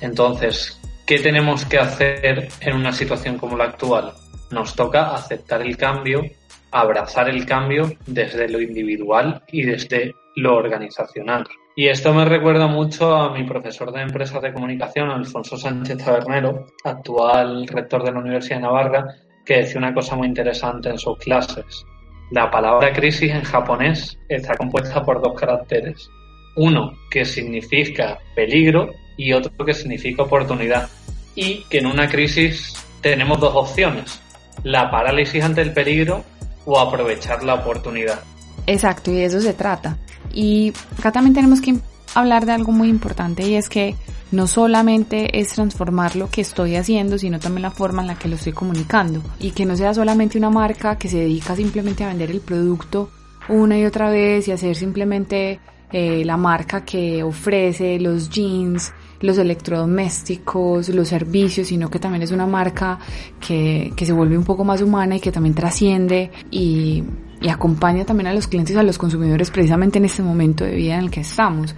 Entonces, 0.00 0.80
¿Qué 1.10 1.18
tenemos 1.18 1.64
que 1.64 1.76
hacer 1.76 2.46
en 2.60 2.76
una 2.76 2.92
situación 2.92 3.36
como 3.36 3.56
la 3.56 3.64
actual? 3.64 4.12
Nos 4.52 4.76
toca 4.76 5.12
aceptar 5.12 5.60
el 5.60 5.76
cambio, 5.76 6.22
abrazar 6.70 7.28
el 7.28 7.44
cambio 7.44 7.90
desde 8.06 8.48
lo 8.48 8.60
individual 8.60 9.42
y 9.48 9.64
desde 9.64 10.14
lo 10.36 10.54
organizacional. 10.54 11.48
Y 11.76 11.88
esto 11.88 12.12
me 12.12 12.24
recuerda 12.24 12.66
mucho 12.66 13.14
a 13.14 13.32
mi 13.32 13.44
profesor 13.44 13.92
de 13.92 14.02
empresas 14.02 14.42
de 14.42 14.52
comunicación, 14.52 15.10
Alfonso 15.10 15.56
Sánchez 15.56 15.98
Tabernero, 15.98 16.66
actual 16.84 17.66
rector 17.68 18.02
de 18.04 18.12
la 18.12 18.18
Universidad 18.18 18.56
de 18.56 18.62
Navarra, 18.62 19.06
que 19.44 19.58
decía 19.58 19.78
una 19.78 19.94
cosa 19.94 20.16
muy 20.16 20.26
interesante 20.26 20.90
en 20.90 20.98
sus 20.98 21.16
clases. 21.18 21.84
La 22.32 22.50
palabra 22.50 22.92
crisis 22.92 23.30
en 23.30 23.42
japonés 23.42 24.18
está 24.28 24.56
compuesta 24.56 25.02
por 25.02 25.22
dos 25.22 25.38
caracteres. 25.38 26.08
Uno 26.56 26.92
que 27.10 27.24
significa 27.24 28.18
peligro 28.34 28.90
y 29.16 29.32
otro 29.32 29.64
que 29.64 29.74
significa 29.74 30.24
oportunidad 30.24 30.88
y 31.34 31.64
que 31.70 31.78
en 31.78 31.86
una 31.86 32.08
crisis 32.08 32.74
tenemos 33.00 33.38
dos 33.40 33.54
opciones, 33.54 34.20
la 34.64 34.90
parálisis 34.90 35.42
ante 35.42 35.62
el 35.62 35.72
peligro 35.72 36.24
o 36.66 36.78
aprovechar 36.78 37.42
la 37.42 37.54
oportunidad. 37.54 38.20
Exacto, 38.66 39.10
y 39.10 39.14
de 39.14 39.24
eso 39.24 39.40
se 39.40 39.54
trata. 39.54 39.96
Y 40.32 40.72
acá 40.98 41.12
también 41.12 41.34
tenemos 41.34 41.60
que 41.60 41.76
hablar 42.14 42.46
de 42.46 42.52
algo 42.52 42.72
muy 42.72 42.88
importante 42.88 43.48
y 43.48 43.54
es 43.54 43.68
que 43.68 43.94
no 44.32 44.46
solamente 44.46 45.40
es 45.40 45.48
transformar 45.48 46.16
lo 46.16 46.30
que 46.30 46.40
estoy 46.40 46.76
haciendo, 46.76 47.18
sino 47.18 47.40
también 47.40 47.62
la 47.62 47.70
forma 47.70 48.02
en 48.02 48.08
la 48.08 48.14
que 48.16 48.28
lo 48.28 48.36
estoy 48.36 48.52
comunicando. 48.52 49.22
Y 49.40 49.50
que 49.50 49.66
no 49.66 49.76
sea 49.76 49.92
solamente 49.92 50.38
una 50.38 50.50
marca 50.50 50.96
que 50.96 51.08
se 51.08 51.18
dedica 51.18 51.56
simplemente 51.56 52.04
a 52.04 52.08
vender 52.08 52.30
el 52.30 52.40
producto 52.40 53.10
una 53.48 53.76
y 53.78 53.84
otra 53.84 54.10
vez 54.10 54.46
y 54.46 54.52
hacer 54.52 54.76
simplemente 54.76 55.58
eh, 55.92 56.24
la 56.24 56.36
marca 56.36 56.84
que 56.84 57.24
ofrece 57.24 57.98
los 57.98 58.30
jeans, 58.30 58.92
los 59.20 59.38
electrodomésticos, 59.38 60.88
los 60.90 61.08
servicios, 61.08 61.66
sino 61.66 61.90
que 61.90 61.98
también 61.98 62.22
es 62.22 62.30
una 62.30 62.46
marca 62.46 62.98
que, 63.40 63.92
que 63.96 64.06
se 64.06 64.12
vuelve 64.12 64.38
un 64.38 64.44
poco 64.44 64.64
más 64.64 64.80
humana 64.82 65.16
y 65.16 65.20
que 65.20 65.32
también 65.32 65.54
trasciende 65.54 66.30
y, 66.50 67.02
y 67.40 67.48
acompaña 67.48 68.04
también 68.04 68.28
a 68.28 68.34
los 68.34 68.46
clientes, 68.46 68.76
a 68.76 68.82
los 68.82 68.98
consumidores 68.98 69.50
precisamente 69.50 69.98
en 69.98 70.04
este 70.04 70.22
momento 70.22 70.64
de 70.64 70.74
vida 70.74 70.94
en 70.94 71.00
el 71.00 71.10
que 71.10 71.20
estamos. 71.20 71.74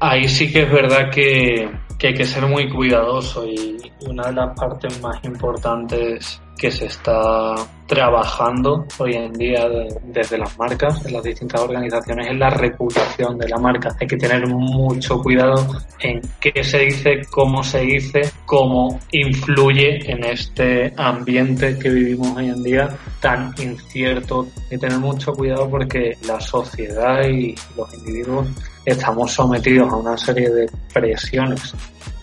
Ahí 0.00 0.28
sí 0.28 0.52
que 0.52 0.62
es 0.62 0.72
verdad 0.72 1.10
que, 1.12 1.70
que 2.02 2.08
hay 2.08 2.14
que 2.14 2.26
ser 2.26 2.44
muy 2.48 2.68
cuidadoso 2.68 3.46
y 3.46 3.76
una 4.08 4.26
de 4.26 4.32
las 4.32 4.58
partes 4.58 5.00
más 5.00 5.22
importantes 5.22 6.42
que 6.58 6.68
se 6.68 6.86
está 6.86 7.54
trabajando 7.86 8.84
hoy 8.98 9.14
en 9.14 9.32
día 9.34 9.68
desde 10.02 10.36
las 10.36 10.58
marcas, 10.58 11.06
en 11.06 11.12
las 11.12 11.22
distintas 11.22 11.60
organizaciones, 11.60 12.28
es 12.28 12.36
la 12.36 12.50
reputación 12.50 13.38
de 13.38 13.48
la 13.48 13.58
marca. 13.58 13.94
Hay 14.00 14.08
que 14.08 14.16
tener 14.16 14.48
mucho 14.48 15.20
cuidado 15.20 15.64
en 16.00 16.20
qué 16.40 16.64
se 16.64 16.80
dice, 16.80 17.20
cómo 17.30 17.62
se 17.62 17.82
dice, 17.82 18.22
cómo 18.46 18.98
influye 19.12 20.10
en 20.10 20.24
este 20.24 20.92
ambiente 20.96 21.78
que 21.78 21.88
vivimos 21.88 22.36
hoy 22.36 22.48
en 22.48 22.64
día 22.64 22.88
tan 23.20 23.54
incierto. 23.62 24.48
Hay 24.56 24.70
que 24.70 24.78
tener 24.78 24.98
mucho 24.98 25.32
cuidado 25.34 25.70
porque 25.70 26.16
la 26.26 26.40
sociedad 26.40 27.22
y 27.28 27.54
los 27.76 27.94
individuos 27.94 28.48
estamos 28.84 29.32
sometidos 29.32 29.92
a 29.92 29.96
una 29.96 30.16
serie 30.16 30.50
de 30.50 30.70
presiones 30.92 31.74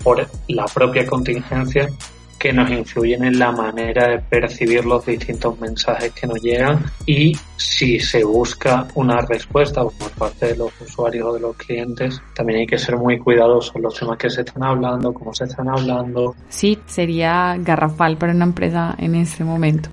por 0.04 0.25
la 0.48 0.66
propia 0.66 1.06
contingencia 1.06 1.89
que 2.39 2.54
nos 2.54 2.72
influyen 2.72 3.25
en 3.25 3.38
la 3.38 3.51
manera 3.51 4.08
de 4.08 4.20
percibir 4.20 4.86
los 4.86 5.06
distintos 5.06 5.60
mensajes 5.60 6.13
que 6.13 6.25
nos 6.25 6.42
llegan 6.42 6.86
y 7.06 7.38
si 7.58 8.00
se 8.00 8.24
busca 8.24 8.88
una 8.96 9.20
respuesta 9.22 9.84
por 9.84 10.12
parte 10.12 10.48
de 10.48 10.56
los 10.56 10.72
usuarios 10.80 11.28
o 11.28 11.34
de 11.34 11.42
los 11.42 11.58
clientes, 11.58 12.22
también 12.34 12.62
hay 12.62 12.66
que 12.66 12.78
ser 12.78 12.96
muy 12.96 13.20
cuidadosos 13.20 13.75
los 13.82 13.94
temas 13.94 14.18
que 14.18 14.30
se 14.30 14.42
están 14.42 14.63
hablando, 14.63 15.13
cómo 15.13 15.34
se 15.34 15.44
están 15.44 15.68
hablando. 15.68 16.34
Sí, 16.48 16.80
sería 16.86 17.58
garrafal 17.60 18.18
para 18.18 18.32
una 18.32 18.46
empresa 18.46 18.96
en 18.98 19.16
este 19.16 19.44
momento. 19.44 19.89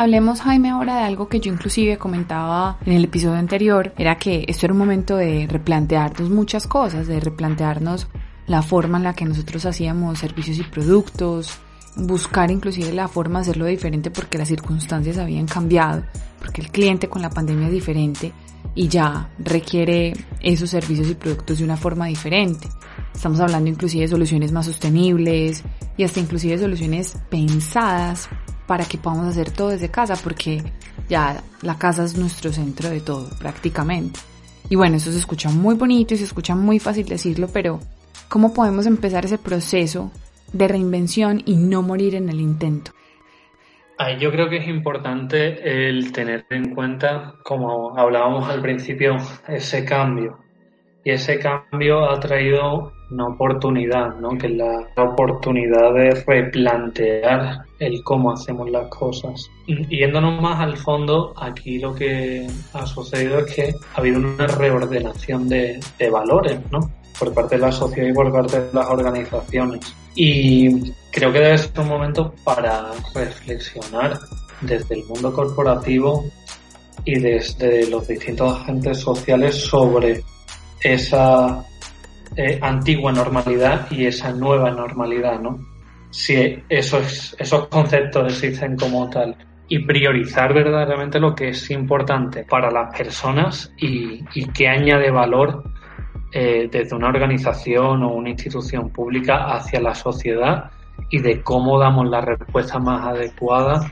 Hablemos, 0.00 0.40
Jaime, 0.40 0.70
ahora 0.70 0.96
de 0.96 1.02
algo 1.02 1.28
que 1.28 1.40
yo 1.40 1.52
inclusive 1.52 1.98
comentaba 1.98 2.78
en 2.86 2.94
el 2.94 3.04
episodio 3.04 3.36
anterior, 3.36 3.92
era 3.98 4.16
que 4.16 4.46
esto 4.48 4.64
era 4.64 4.72
un 4.72 4.78
momento 4.78 5.14
de 5.14 5.46
replantearnos 5.46 6.30
muchas 6.30 6.66
cosas, 6.66 7.06
de 7.06 7.20
replantearnos 7.20 8.08
la 8.46 8.62
forma 8.62 8.96
en 8.96 9.04
la 9.04 9.12
que 9.12 9.26
nosotros 9.26 9.66
hacíamos 9.66 10.18
servicios 10.18 10.56
y 10.56 10.62
productos, 10.62 11.58
buscar 11.96 12.50
inclusive 12.50 12.94
la 12.94 13.08
forma 13.08 13.40
de 13.40 13.42
hacerlo 13.42 13.66
diferente 13.66 14.10
porque 14.10 14.38
las 14.38 14.48
circunstancias 14.48 15.18
habían 15.18 15.46
cambiado, 15.46 16.02
porque 16.38 16.62
el 16.62 16.70
cliente 16.70 17.10
con 17.10 17.20
la 17.20 17.28
pandemia 17.28 17.66
es 17.66 17.74
diferente 17.74 18.32
y 18.74 18.88
ya 18.88 19.30
requiere 19.38 20.12
esos 20.40 20.70
servicios 20.70 21.08
y 21.08 21.14
productos 21.14 21.58
de 21.58 21.64
una 21.64 21.76
forma 21.76 22.06
diferente. 22.06 22.68
Estamos 23.14 23.40
hablando 23.40 23.70
inclusive 23.70 24.02
de 24.02 24.08
soluciones 24.08 24.52
más 24.52 24.66
sostenibles 24.66 25.62
y 25.96 26.04
hasta 26.04 26.20
inclusive 26.20 26.58
soluciones 26.58 27.16
pensadas 27.28 28.28
para 28.66 28.84
que 28.84 28.98
podamos 28.98 29.26
hacer 29.26 29.50
todo 29.50 29.68
desde 29.68 29.90
casa 29.90 30.14
porque 30.22 30.62
ya 31.08 31.42
la 31.62 31.76
casa 31.78 32.04
es 32.04 32.16
nuestro 32.16 32.52
centro 32.52 32.88
de 32.88 33.00
todo 33.00 33.28
prácticamente. 33.38 34.20
Y 34.68 34.76
bueno, 34.76 34.96
eso 34.96 35.10
se 35.10 35.18
escucha 35.18 35.50
muy 35.50 35.74
bonito 35.74 36.14
y 36.14 36.18
se 36.18 36.24
escucha 36.24 36.54
muy 36.54 36.78
fácil 36.78 37.06
decirlo, 37.06 37.48
pero 37.52 37.80
¿Cómo 38.30 38.54
podemos 38.54 38.86
empezar 38.86 39.24
ese 39.24 39.38
proceso 39.38 40.12
de 40.52 40.68
reinvención 40.68 41.42
y 41.44 41.56
no 41.56 41.82
morir 41.82 42.14
en 42.14 42.28
el 42.28 42.40
intento? 42.40 42.92
Yo 44.18 44.30
creo 44.30 44.48
que 44.48 44.56
es 44.56 44.68
importante 44.68 45.88
el 45.88 46.10
tener 46.12 46.46
en 46.50 46.74
cuenta, 46.74 47.34
como 47.44 47.98
hablábamos 47.98 48.48
al 48.48 48.62
principio, 48.62 49.16
ese 49.46 49.84
cambio. 49.84 50.38
Y 51.04 51.10
ese 51.10 51.38
cambio 51.38 52.10
ha 52.10 52.18
traído 52.18 52.92
una 53.10 53.28
oportunidad, 53.28 54.16
¿no? 54.16 54.38
que 54.38 54.46
es 54.46 54.54
la 54.54 54.86
oportunidad 54.96 55.92
de 55.94 56.10
replantear 56.26 57.64
el 57.78 58.02
cómo 58.02 58.32
hacemos 58.32 58.70
las 58.70 58.88
cosas. 58.88 59.50
Yéndonos 59.66 60.40
más 60.40 60.60
al 60.60 60.76
fondo, 60.76 61.34
aquí 61.36 61.78
lo 61.78 61.94
que 61.94 62.46
ha 62.72 62.86
sucedido 62.86 63.40
es 63.40 63.54
que 63.54 63.74
ha 63.94 63.98
habido 63.98 64.18
una 64.18 64.46
reordenación 64.46 65.48
de, 65.48 65.80
de 65.98 66.10
valores, 66.10 66.58
¿no? 66.70 66.80
Por 67.20 67.34
parte 67.34 67.56
de 67.56 67.60
la 67.60 67.70
sociedad 67.70 68.08
y 68.08 68.12
por 68.14 68.32
parte 68.32 68.60
de 68.60 68.72
las 68.72 68.86
organizaciones. 68.86 69.94
Y 70.14 70.90
creo 71.12 71.30
que 71.30 71.38
debe 71.38 71.58
ser 71.58 71.78
un 71.78 71.88
momento 71.88 72.34
para 72.42 72.90
reflexionar 73.14 74.18
desde 74.62 74.94
el 74.94 75.04
mundo 75.04 75.32
corporativo 75.32 76.24
y 77.04 77.18
desde 77.18 77.88
los 77.88 78.08
distintos 78.08 78.60
agentes 78.60 78.98
sociales 78.98 79.54
sobre 79.54 80.22
esa 80.82 81.64
eh, 82.36 82.58
antigua 82.62 83.12
normalidad 83.12 83.86
y 83.90 84.06
esa 84.06 84.32
nueva 84.32 84.70
normalidad, 84.70 85.38
¿no? 85.40 85.58
Si 86.10 86.58
esos, 86.68 87.36
esos 87.38 87.68
conceptos 87.68 88.32
existen 88.32 88.76
como 88.76 89.08
tal 89.10 89.36
y 89.68 89.84
priorizar 89.84 90.52
verdaderamente 90.52 91.20
lo 91.20 91.34
que 91.34 91.50
es 91.50 91.70
importante 91.70 92.44
para 92.44 92.70
las 92.70 92.96
personas 92.96 93.72
y, 93.76 94.24
y 94.34 94.46
que 94.46 94.66
añade 94.66 95.10
valor 95.12 95.62
eh, 96.32 96.68
desde 96.70 96.94
una 96.94 97.08
organización 97.08 98.02
o 98.02 98.14
una 98.14 98.30
institución 98.30 98.90
pública 98.90 99.52
hacia 99.54 99.80
la 99.80 99.94
sociedad 99.94 100.70
y 101.08 101.20
de 101.20 101.42
cómo 101.42 101.78
damos 101.78 102.08
la 102.08 102.20
respuesta 102.20 102.78
más 102.78 103.06
adecuada 103.06 103.90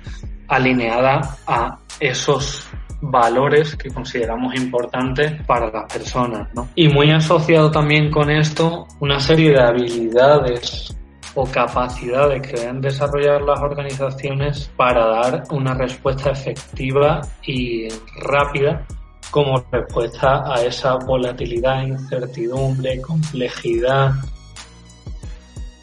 alineada 0.49 1.37
a 1.47 1.79
esos 2.01 2.69
valores 3.01 3.77
que 3.77 3.91
consideramos 3.91 4.55
importantes 4.55 5.41
para 5.47 5.71
las 5.71 5.93
personas. 5.93 6.49
¿no? 6.55 6.69
Y 6.75 6.89
muy 6.89 7.11
asociado 7.11 7.71
también 7.71 8.11
con 8.11 8.31
esto 8.31 8.87
una 9.01 9.21
serie 9.21 9.51
de 9.51 9.61
habilidades 9.61 10.97
o 11.35 11.45
capacidades 11.45 12.43
que 12.43 12.57
deben 12.59 12.81
desarrollar 12.81 13.43
las 13.43 13.61
organizaciones 13.61 14.71
para 14.77 15.07
dar 15.07 15.45
una 15.51 15.75
respuesta 15.75 16.31
efectiva 16.31 17.21
y 17.47 17.89
rápida 18.23 18.85
como 19.31 19.65
respuesta 19.71 20.45
a 20.53 20.63
esa 20.63 20.97
volatilidad, 20.97 21.83
incertidumbre, 21.83 23.01
complejidad, 23.01 24.13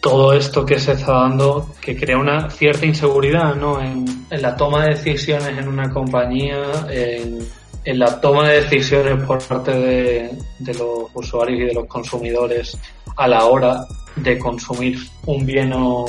todo 0.06 0.34
esto 0.34 0.64
que 0.64 0.78
se 0.78 0.92
está 0.92 1.14
dando 1.14 1.68
que 1.82 1.96
crea 1.96 2.20
una 2.20 2.48
cierta 2.52 2.86
inseguridad 2.86 3.56
¿no? 3.56 3.82
en, 3.82 4.06
la 4.30 4.56
toma 4.56 4.84
de 4.84 4.92
decisiones 4.92 5.58
en 5.58 5.68
una 5.68 5.90
compañía, 5.90 6.62
en 7.86 8.00
la 8.00 8.20
toma 8.20 8.50
de 8.50 8.62
decisiones 8.62 9.24
por 9.24 9.42
parte 9.44 9.72
de, 9.72 10.74
los 10.78 11.10
usuarios 11.14 11.60
y 11.60 11.64
de 11.66 11.74
los 11.74 11.88
consumidores 11.88 12.78
a 13.16 13.28
la 13.28 13.46
hora 13.46 13.86
de 14.16 14.38
consumir 14.40 14.98
un 15.26 15.46
bien 15.46 15.72
o, 15.74 16.06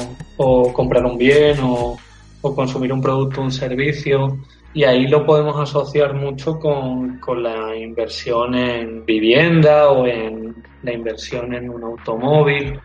comprar 0.72 1.04
un 1.04 1.18
bien 1.18 1.58
o, 1.62 1.96
consumir 2.40 2.92
un 2.92 3.00
producto 3.00 3.40
o 3.40 3.44
un 3.44 3.52
servicio. 3.52 4.38
Y 4.74 4.84
ahí 4.84 5.06
lo 5.06 5.24
podemos 5.24 5.58
asociar 5.58 6.14
mucho 6.14 6.58
con, 6.58 7.18
con 7.18 7.42
la 7.42 7.74
inversión 7.74 8.54
en 8.54 9.06
vivienda 9.06 9.90
o 9.90 10.06
en 10.06 10.54
la 10.82 10.92
inversión 10.92 11.54
en 11.54 11.70
un 11.70 11.82
automóvil 11.82 12.78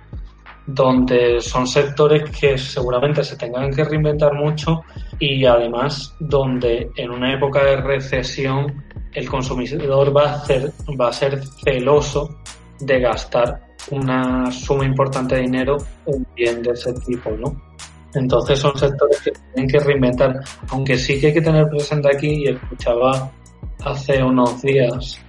donde 0.65 1.41
son 1.41 1.67
sectores 1.67 2.29
que 2.29 2.57
seguramente 2.57 3.23
se 3.23 3.35
tengan 3.35 3.71
que 3.73 3.83
reinventar 3.83 4.33
mucho 4.33 4.83
y 5.19 5.45
además 5.45 6.15
donde 6.19 6.91
en 6.95 7.11
una 7.11 7.33
época 7.33 7.63
de 7.63 7.77
recesión 7.77 8.83
el 9.13 9.27
consumidor 9.27 10.15
va 10.15 10.33
a, 10.33 10.45
ser, 10.45 10.71
va 10.99 11.09
a 11.09 11.13
ser 11.13 11.41
celoso 11.63 12.39
de 12.79 12.99
gastar 12.99 13.59
una 13.89 14.51
suma 14.51 14.85
importante 14.85 15.35
de 15.35 15.41
dinero 15.41 15.77
en 16.05 16.25
bien 16.35 16.61
de 16.61 16.71
ese 16.71 16.93
tipo, 17.05 17.31
¿no? 17.31 17.59
Entonces 18.13 18.59
son 18.59 18.77
sectores 18.77 19.21
que 19.21 19.31
tienen 19.31 19.69
que 19.69 19.79
reinventar, 19.79 20.39
aunque 20.69 20.97
sí 20.97 21.19
que 21.19 21.27
hay 21.27 21.33
que 21.33 21.41
tener 21.41 21.67
presente 21.69 22.09
aquí, 22.13 22.43
y 22.43 22.47
escuchaba 22.49 23.31
hace 23.83 24.21
unos 24.21 24.61
días 24.61 25.19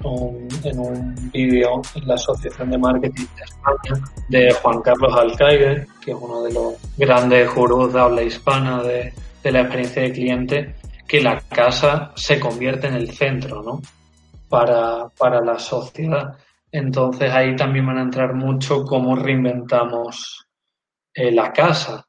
en 0.64 0.78
un 0.78 1.30
vídeo 1.32 1.80
en 1.94 2.08
la 2.08 2.14
Asociación 2.14 2.70
de 2.70 2.78
Marketing 2.78 3.24
de 3.36 3.44
España 3.44 4.04
de 4.28 4.52
Juan 4.52 4.80
Carlos 4.82 5.14
Alcaide, 5.14 5.86
que 6.04 6.10
es 6.10 6.16
uno 6.20 6.42
de 6.42 6.52
los 6.52 6.74
grandes 6.98 7.54
gurús 7.54 7.92
de 7.92 8.00
habla 8.00 8.22
hispana 8.22 8.82
de, 8.82 9.12
la 9.44 9.60
experiencia 9.60 10.02
de 10.02 10.12
cliente, 10.12 10.74
que 11.06 11.20
la 11.20 11.40
casa 11.40 12.12
se 12.14 12.38
convierte 12.38 12.88
en 12.88 12.94
el 12.94 13.10
centro, 13.12 13.62
¿no? 13.62 13.80
Para, 14.48 15.08
para 15.18 15.40
la 15.40 15.58
sociedad. 15.58 16.36
Entonces 16.70 17.30
ahí 17.32 17.56
también 17.56 17.86
van 17.86 17.98
a 17.98 18.02
entrar 18.02 18.34
mucho 18.34 18.84
cómo 18.84 19.16
reinventamos 19.16 20.46
eh, 21.14 21.30
la 21.32 21.52
casa 21.52 22.06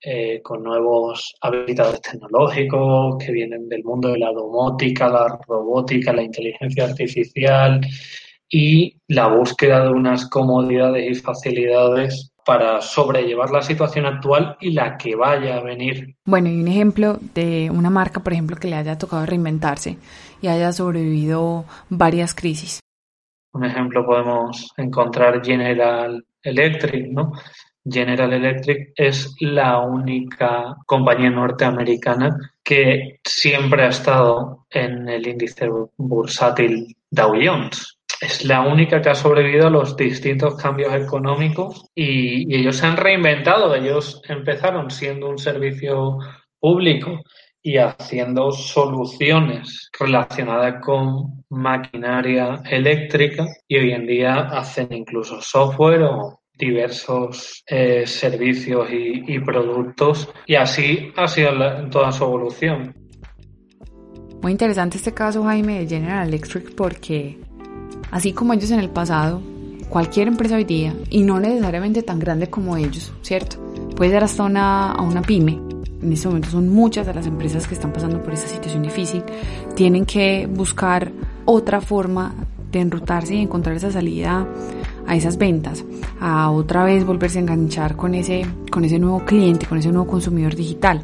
eh, 0.00 0.40
con 0.42 0.62
nuevos 0.62 1.34
habilitadores 1.40 2.00
tecnológicos 2.02 3.16
que 3.18 3.32
vienen 3.32 3.68
del 3.68 3.82
mundo 3.82 4.10
de 4.10 4.18
la 4.18 4.30
domótica, 4.30 5.08
la 5.08 5.38
robótica, 5.46 6.12
la 6.12 6.22
inteligencia 6.22 6.84
artificial 6.84 7.80
y 8.48 8.96
la 9.08 9.28
búsqueda 9.28 9.84
de 9.84 9.90
unas 9.90 10.28
comodidades 10.28 11.10
y 11.10 11.20
facilidades 11.20 12.32
para 12.44 12.80
sobrellevar 12.80 13.50
la 13.50 13.60
situación 13.60 14.06
actual 14.06 14.56
y 14.60 14.70
la 14.70 14.96
que 14.96 15.16
vaya 15.16 15.56
a 15.56 15.62
venir. 15.62 16.14
Bueno, 16.24 16.48
y 16.48 16.60
un 16.60 16.68
ejemplo 16.68 17.18
de 17.34 17.70
una 17.70 17.90
marca, 17.90 18.20
por 18.20 18.32
ejemplo, 18.32 18.56
que 18.56 18.68
le 18.68 18.76
haya 18.76 18.96
tocado 18.98 19.26
reinventarse 19.26 19.98
y 20.40 20.46
haya 20.46 20.72
sobrevivido 20.72 21.64
varias 21.88 22.34
crisis. 22.34 22.78
Un 23.52 23.64
ejemplo 23.64 24.06
podemos 24.06 24.72
encontrar 24.76 25.44
General 25.44 26.24
Electric, 26.42 27.08
¿no? 27.08 27.32
General 27.88 28.32
Electric 28.32 28.92
es 28.96 29.34
la 29.40 29.78
única 29.80 30.76
compañía 30.86 31.30
norteamericana 31.30 32.36
que 32.62 33.20
siempre 33.24 33.84
ha 33.84 33.88
estado 33.88 34.66
en 34.70 35.08
el 35.08 35.26
índice 35.26 35.68
bursátil 35.96 36.96
Dow 37.10 37.34
Jones. 37.40 37.98
Es 38.20 38.44
la 38.44 38.62
única 38.62 39.00
que 39.00 39.10
ha 39.10 39.14
sobrevivido 39.14 39.68
a 39.68 39.70
los 39.70 39.96
distintos 39.96 40.56
cambios 40.56 40.94
económicos 40.94 41.88
y, 41.94 42.54
ellos 42.54 42.76
se 42.76 42.86
han 42.86 42.96
reinventado. 42.96 43.74
Ellos 43.74 44.22
empezaron 44.28 44.90
siendo 44.90 45.28
un 45.28 45.38
servicio 45.38 46.18
público 46.58 47.20
y 47.62 47.76
haciendo 47.78 48.52
soluciones 48.52 49.90
relacionadas 49.98 50.82
con 50.82 51.44
maquinaria 51.50 52.62
eléctrica 52.70 53.44
y 53.68 53.76
hoy 53.76 53.92
en 53.92 54.06
día 54.06 54.34
hacen 54.34 54.92
incluso 54.92 55.40
software 55.40 56.02
o 56.02 56.40
diversos 56.56 57.62
eh, 57.66 58.06
servicios 58.06 58.88
y, 58.90 59.38
productos 59.40 60.28
y 60.46 60.54
así 60.54 61.12
ha 61.16 61.28
sido 61.28 61.50
toda 61.90 62.10
su 62.12 62.24
evolución. 62.24 62.94
Muy 64.42 64.52
interesante 64.52 64.96
este 64.96 65.12
caso, 65.12 65.42
Jaime, 65.44 65.80
de 65.80 65.86
General 65.86 66.28
Electric, 66.28 66.74
porque 66.74 67.38
así 68.10 68.32
como 68.32 68.54
ellos 68.54 68.70
en 68.70 68.80
el 68.80 68.90
pasado, 68.90 69.42
cualquier 69.88 70.28
empresa 70.28 70.56
hoy 70.56 70.64
día, 70.64 70.94
y 71.10 71.22
no 71.22 71.40
necesariamente 71.40 72.02
tan 72.02 72.18
grande 72.18 72.48
como 72.48 72.76
ellos, 72.76 73.12
¿cierto? 73.22 73.56
Puede 73.96 74.12
ser 74.12 74.24
hasta 74.24 74.44
una, 74.44 74.92
a 74.92 75.02
una 75.02 75.22
pyme. 75.22 75.60
En 76.02 76.12
este 76.12 76.28
momento 76.28 76.50
son 76.50 76.68
muchas 76.68 77.06
de 77.06 77.14
las 77.14 77.26
empresas 77.26 77.66
que 77.66 77.74
están 77.74 77.92
pasando 77.92 78.22
por 78.22 78.32
esta 78.32 78.48
situación 78.48 78.82
difícil. 78.82 79.22
Tienen 79.74 80.04
que 80.04 80.46
buscar 80.46 81.10
otra 81.44 81.80
forma 81.80 82.34
de 82.76 82.82
enrutarse 82.82 83.34
y 83.34 83.42
encontrar 83.42 83.76
esa 83.76 83.90
salida 83.90 84.46
a 85.06 85.16
esas 85.16 85.38
ventas, 85.38 85.84
a 86.20 86.50
otra 86.50 86.84
vez 86.84 87.04
volverse 87.04 87.38
a 87.38 87.42
enganchar 87.42 87.96
con 87.96 88.14
ese, 88.14 88.46
con 88.70 88.84
ese 88.84 88.98
nuevo 88.98 89.24
cliente, 89.24 89.66
con 89.66 89.78
ese 89.78 89.90
nuevo 89.90 90.06
consumidor 90.06 90.54
digital. 90.54 91.02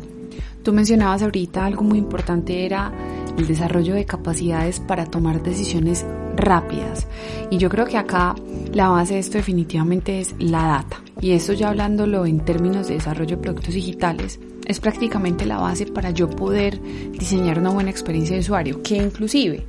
Tú 0.62 0.72
mencionabas 0.72 1.22
ahorita 1.22 1.64
algo 1.64 1.82
muy 1.82 1.98
importante 1.98 2.64
era 2.64 2.92
el 3.36 3.46
desarrollo 3.46 3.94
de 3.94 4.04
capacidades 4.04 4.78
para 4.80 5.06
tomar 5.06 5.42
decisiones 5.42 6.06
rápidas. 6.36 7.08
Y 7.50 7.58
yo 7.58 7.68
creo 7.68 7.86
que 7.86 7.98
acá 7.98 8.34
la 8.72 8.88
base 8.88 9.14
de 9.14 9.20
esto 9.20 9.38
definitivamente 9.38 10.20
es 10.20 10.34
la 10.38 10.66
data. 10.66 11.02
Y 11.20 11.32
esto 11.32 11.52
ya 11.52 11.68
hablándolo 11.68 12.26
en 12.26 12.44
términos 12.44 12.88
de 12.88 12.94
desarrollo 12.94 13.36
de 13.36 13.42
productos 13.42 13.74
digitales, 13.74 14.38
es 14.66 14.80
prácticamente 14.80 15.46
la 15.46 15.58
base 15.58 15.86
para 15.86 16.10
yo 16.10 16.30
poder 16.30 16.80
diseñar 17.10 17.58
una 17.58 17.70
buena 17.70 17.90
experiencia 17.90 18.36
de 18.36 18.40
usuario, 18.40 18.82
que 18.82 18.96
inclusive 18.96 19.66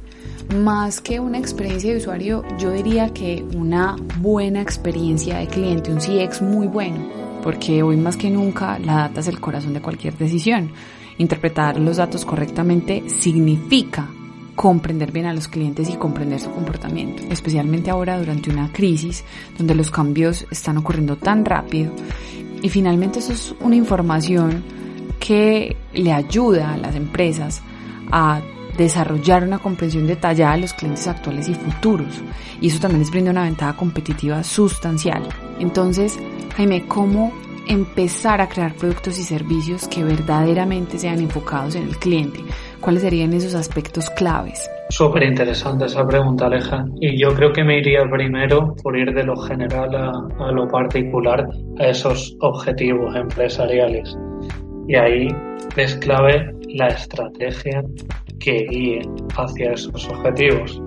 más 0.56 1.02
que 1.02 1.20
una 1.20 1.38
experiencia 1.38 1.92
de 1.92 1.98
usuario, 1.98 2.44
yo 2.58 2.72
diría 2.72 3.14
que 3.14 3.46
una 3.56 3.96
buena 4.20 4.62
experiencia 4.62 5.38
de 5.38 5.48
cliente, 5.48 5.92
un 5.92 6.00
CX 6.00 6.42
muy 6.42 6.68
bueno, 6.68 7.08
porque 7.42 7.84
hoy 7.84 7.98
más 7.98 8.18
que 8.18 8.30
nunca 8.30 8.80
la 8.80 8.96
data 8.96 9.20
es 9.20 9.28
el 9.28 9.40
corazón 9.40 9.74
de 9.74 9.82
cualquier 9.82 10.18
decisión. 10.18 10.72
Interpretar 11.18 11.80
los 11.80 11.98
datos 11.98 12.26
correctamente 12.26 13.04
significa 13.10 14.10
comprender 14.56 15.12
bien 15.12 15.26
a 15.26 15.34
los 15.34 15.48
clientes 15.48 15.90
y 15.90 15.98
comprender 15.98 16.40
su 16.40 16.52
comportamiento, 16.52 17.24
especialmente 17.30 17.90
ahora 17.90 18.18
durante 18.18 18.50
una 18.50 18.72
crisis 18.72 19.24
donde 19.58 19.76
los 19.76 19.90
cambios 19.92 20.46
están 20.52 20.78
ocurriendo 20.78 21.18
tan 21.18 21.44
rápido. 21.44 21.92
Y 22.62 22.70
finalmente 22.70 23.20
eso 23.20 23.34
es 23.34 23.56
una 23.60 23.76
información 23.76 24.64
que 25.20 25.76
le 25.94 26.12
ayuda 26.12 26.74
a 26.74 26.78
las 26.78 26.96
empresas 26.96 27.62
a 28.12 28.42
desarrollar 28.78 29.44
una 29.44 29.60
comprensión 29.60 30.08
detallada 30.08 30.56
de 30.56 30.62
los 30.62 30.74
clientes 30.74 31.08
actuales 31.08 31.50
y 31.50 31.54
futuros. 31.54 32.22
Y 32.62 32.68
eso 32.68 32.80
también 32.80 33.00
les 33.00 33.12
brinda 33.12 33.32
una 33.32 33.44
ventaja 33.44 33.76
competitiva 33.76 34.44
sustancial. 34.44 35.24
Entonces, 35.60 36.20
Jaime, 36.56 36.88
¿cómo 36.88 37.32
empezar 37.68 38.42
a 38.42 38.50
crear 38.50 38.74
productos 38.76 39.18
y 39.20 39.24
servicios 39.24 39.88
que 39.88 40.04
verdaderamente 40.04 40.98
sean 40.98 41.20
enfocados 41.20 41.76
en 41.76 41.84
el 41.84 41.98
cliente? 41.98 42.40
¿Cuáles 42.80 43.02
serían 43.02 43.34
esos 43.34 43.56
aspectos 43.56 44.10
claves? 44.12 44.70
Súper 44.90 45.24
interesante 45.24 45.86
esa 45.86 46.06
pregunta, 46.06 46.48
Aleja. 46.48 46.86
Y 47.00 47.18
yo 47.18 47.34
creo 47.34 47.54
que 47.54 47.64
me 47.64 47.80
iría 47.80 48.04
primero 48.12 48.76
por 48.84 48.98
ir 48.98 49.14
de 49.14 49.24
lo 49.24 49.36
general 49.38 49.96
a, 49.96 50.12
a 50.46 50.52
lo 50.52 50.68
particular, 50.68 51.48
a 51.80 51.88
esos 51.88 52.36
objetivos 52.42 53.16
empresariales. 53.16 54.16
Y 54.88 54.96
ahí 54.96 55.28
es 55.78 55.96
clave 55.96 56.54
la 56.74 56.88
estrategia 56.88 57.84
que 58.44 58.66
guíe 58.70 59.02
hacia 59.38 59.72
esos 59.72 60.08
objetivos. 60.10 60.82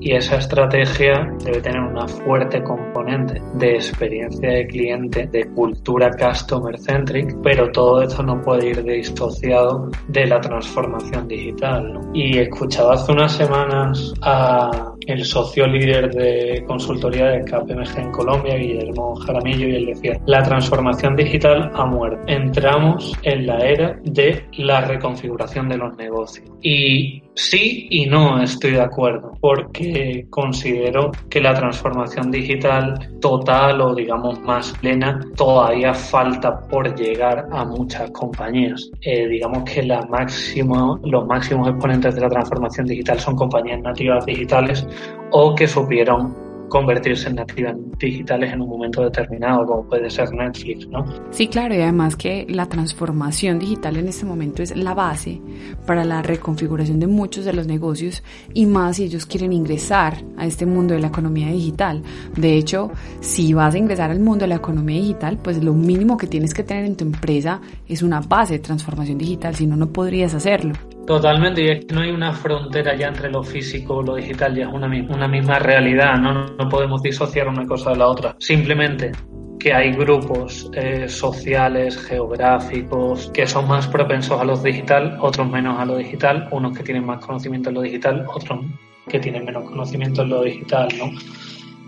Y 0.00 0.12
esa 0.12 0.36
estrategia 0.36 1.32
debe 1.44 1.60
tener 1.60 1.80
una 1.80 2.06
fuerte 2.06 2.62
componente 2.62 3.40
de 3.54 3.76
experiencia 3.76 4.50
de 4.50 4.66
cliente, 4.66 5.26
de 5.26 5.46
cultura 5.52 6.10
customer 6.10 6.78
centric, 6.78 7.34
pero 7.42 7.70
todo 7.72 8.02
esto 8.02 8.22
no 8.22 8.40
puede 8.42 8.70
ir 8.70 8.82
disociado 8.82 9.90
de 10.08 10.26
la 10.26 10.40
transformación 10.40 11.26
digital. 11.28 12.00
Y 12.12 12.38
escuchaba 12.38 12.94
hace 12.94 13.12
unas 13.12 13.32
semanas 13.32 14.14
a 14.22 14.92
el 15.06 15.24
socio 15.24 15.66
líder 15.66 16.10
de 16.12 16.64
consultoría 16.66 17.26
de 17.26 17.44
KPMG 17.44 17.98
en 17.98 18.10
Colombia, 18.10 18.56
Guillermo 18.56 19.14
Jaramillo, 19.16 19.68
y 19.68 19.76
él 19.76 19.86
decía, 19.86 20.20
la 20.26 20.42
transformación 20.42 21.14
digital 21.16 21.70
ha 21.74 21.86
muerto. 21.86 22.20
Entramos 22.26 23.12
en 23.22 23.46
la 23.46 23.58
era 23.58 23.98
de 24.04 24.44
la 24.58 24.80
reconfiguración 24.82 25.68
de 25.68 25.78
los 25.78 25.96
negocios. 25.96 26.48
Y 26.60 27.22
sí 27.36 27.86
y 27.90 28.06
no 28.06 28.42
estoy 28.42 28.72
de 28.72 28.80
acuerdo, 28.80 29.32
porque 29.40 30.26
considero 30.30 31.12
que 31.30 31.40
la 31.40 31.54
transformación 31.54 32.30
digital 32.30 33.16
total 33.20 33.80
o 33.80 33.94
digamos 33.94 34.40
más 34.40 34.72
plena 34.80 35.20
todavía 35.36 35.94
falta 35.94 36.58
por 36.68 36.94
llegar 36.96 37.46
a 37.52 37.64
muchas 37.64 38.10
compañías. 38.10 38.90
Eh, 39.02 39.28
digamos 39.28 39.62
que 39.64 39.82
la 39.82 40.02
máximo, 40.06 40.98
los 41.04 41.26
máximos 41.26 41.68
exponentes 41.68 42.14
de 42.14 42.22
la 42.22 42.28
transformación 42.28 42.86
digital 42.86 43.20
son 43.20 43.36
compañías 43.36 43.80
nativas 43.82 44.24
digitales 44.26 44.86
o 45.30 45.54
que 45.54 45.68
supieron 45.68 46.45
convertirse 46.68 47.28
en 47.28 47.36
nativas 47.36 47.76
digitales 47.98 48.52
en 48.52 48.60
un 48.60 48.68
momento 48.68 49.02
determinado, 49.02 49.66
como 49.66 49.88
puede 49.88 50.10
ser 50.10 50.32
Netflix, 50.32 50.86
¿no? 50.88 51.04
Sí, 51.30 51.48
claro, 51.48 51.74
y 51.74 51.80
además 51.80 52.16
que 52.16 52.46
la 52.48 52.66
transformación 52.66 53.58
digital 53.58 53.96
en 53.96 54.08
este 54.08 54.26
momento 54.26 54.62
es 54.62 54.76
la 54.76 54.94
base 54.94 55.40
para 55.86 56.04
la 56.04 56.22
reconfiguración 56.22 57.00
de 57.00 57.06
muchos 57.06 57.44
de 57.44 57.52
los 57.52 57.66
negocios 57.66 58.22
y 58.52 58.66
más 58.66 58.96
si 58.96 59.04
ellos 59.04 59.26
quieren 59.26 59.52
ingresar 59.52 60.24
a 60.36 60.46
este 60.46 60.66
mundo 60.66 60.94
de 60.94 61.00
la 61.00 61.08
economía 61.08 61.48
digital. 61.48 62.02
De 62.36 62.56
hecho, 62.56 62.90
si 63.20 63.52
vas 63.52 63.74
a 63.74 63.78
ingresar 63.78 64.10
al 64.10 64.20
mundo 64.20 64.44
de 64.44 64.48
la 64.48 64.56
economía 64.56 65.00
digital, 65.00 65.38
pues 65.42 65.62
lo 65.62 65.72
mínimo 65.72 66.16
que 66.16 66.26
tienes 66.26 66.54
que 66.54 66.62
tener 66.62 66.84
en 66.84 66.96
tu 66.96 67.04
empresa 67.04 67.60
es 67.88 68.02
una 68.02 68.20
base 68.20 68.54
de 68.54 68.58
transformación 68.60 69.18
digital, 69.18 69.54
si 69.54 69.66
no, 69.66 69.76
no 69.76 69.88
podrías 69.88 70.34
hacerlo. 70.34 70.74
Totalmente, 71.06 71.62
y 71.62 71.68
es 71.68 71.84
que 71.86 71.94
no 71.94 72.00
hay 72.00 72.10
una 72.10 72.32
frontera 72.32 72.96
ya 72.96 73.06
entre 73.06 73.30
lo 73.30 73.42
físico 73.44 73.96
o 73.96 74.02
lo 74.02 74.16
digital, 74.16 74.56
ya 74.56 74.64
es 74.64 74.72
una, 74.72 74.86
una 74.86 75.28
misma 75.28 75.60
realidad, 75.60 76.18
¿no? 76.18 76.46
no 76.46 76.68
podemos 76.68 77.00
disociar 77.00 77.46
una 77.46 77.64
cosa 77.64 77.90
de 77.90 77.96
la 77.96 78.08
otra. 78.08 78.34
Simplemente 78.40 79.12
que 79.58 79.72
hay 79.72 79.92
grupos 79.92 80.68
eh, 80.74 81.08
sociales, 81.08 81.96
geográficos, 81.96 83.30
que 83.32 83.46
son 83.46 83.68
más 83.68 83.86
propensos 83.86 84.40
a 84.40 84.44
lo 84.44 84.56
digital, 84.56 85.16
otros 85.20 85.48
menos 85.48 85.78
a 85.78 85.84
lo 85.84 85.96
digital, 85.96 86.48
unos 86.50 86.76
que 86.76 86.82
tienen 86.82 87.06
más 87.06 87.24
conocimiento 87.24 87.68
en 87.68 87.76
lo 87.76 87.82
digital, 87.82 88.26
otros 88.28 88.60
que 89.08 89.20
tienen 89.20 89.44
menos 89.44 89.64
conocimiento 89.68 90.22
en 90.22 90.28
lo 90.30 90.42
digital, 90.42 90.88
¿no? 90.98 91.10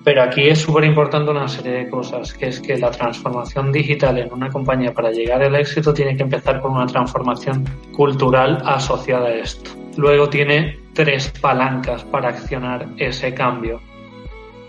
Pero 0.05 0.23
aquí 0.23 0.49
es 0.49 0.61
súper 0.61 0.85
importante 0.85 1.31
una 1.31 1.49
serie 1.49 1.73
de 1.73 1.91
cosas, 1.91 2.33
que 2.33 2.47
es 2.47 2.61
que 2.61 2.79
la 2.79 2.91
transformación 2.91 3.73
digital 3.73 4.19
en 4.19 4.33
una 4.33 4.49
compañía 4.49 4.93
para 4.93 5.11
llegar 5.11 5.43
al 5.43 5.55
éxito 5.57 5.93
tiene 5.93 6.17
que 6.17 6.23
empezar 6.23 6.61
con 6.61 6.73
una 6.73 6.87
transformación 6.87 7.65
cultural 7.93 8.63
asociada 8.65 9.29
a 9.29 9.35
esto. 9.35 9.71
Luego 9.97 10.29
tiene 10.29 10.79
tres 10.95 11.33
palancas 11.41 12.05
para 12.05 12.29
accionar 12.29 12.89
ese 12.97 13.35
cambio. 13.35 13.81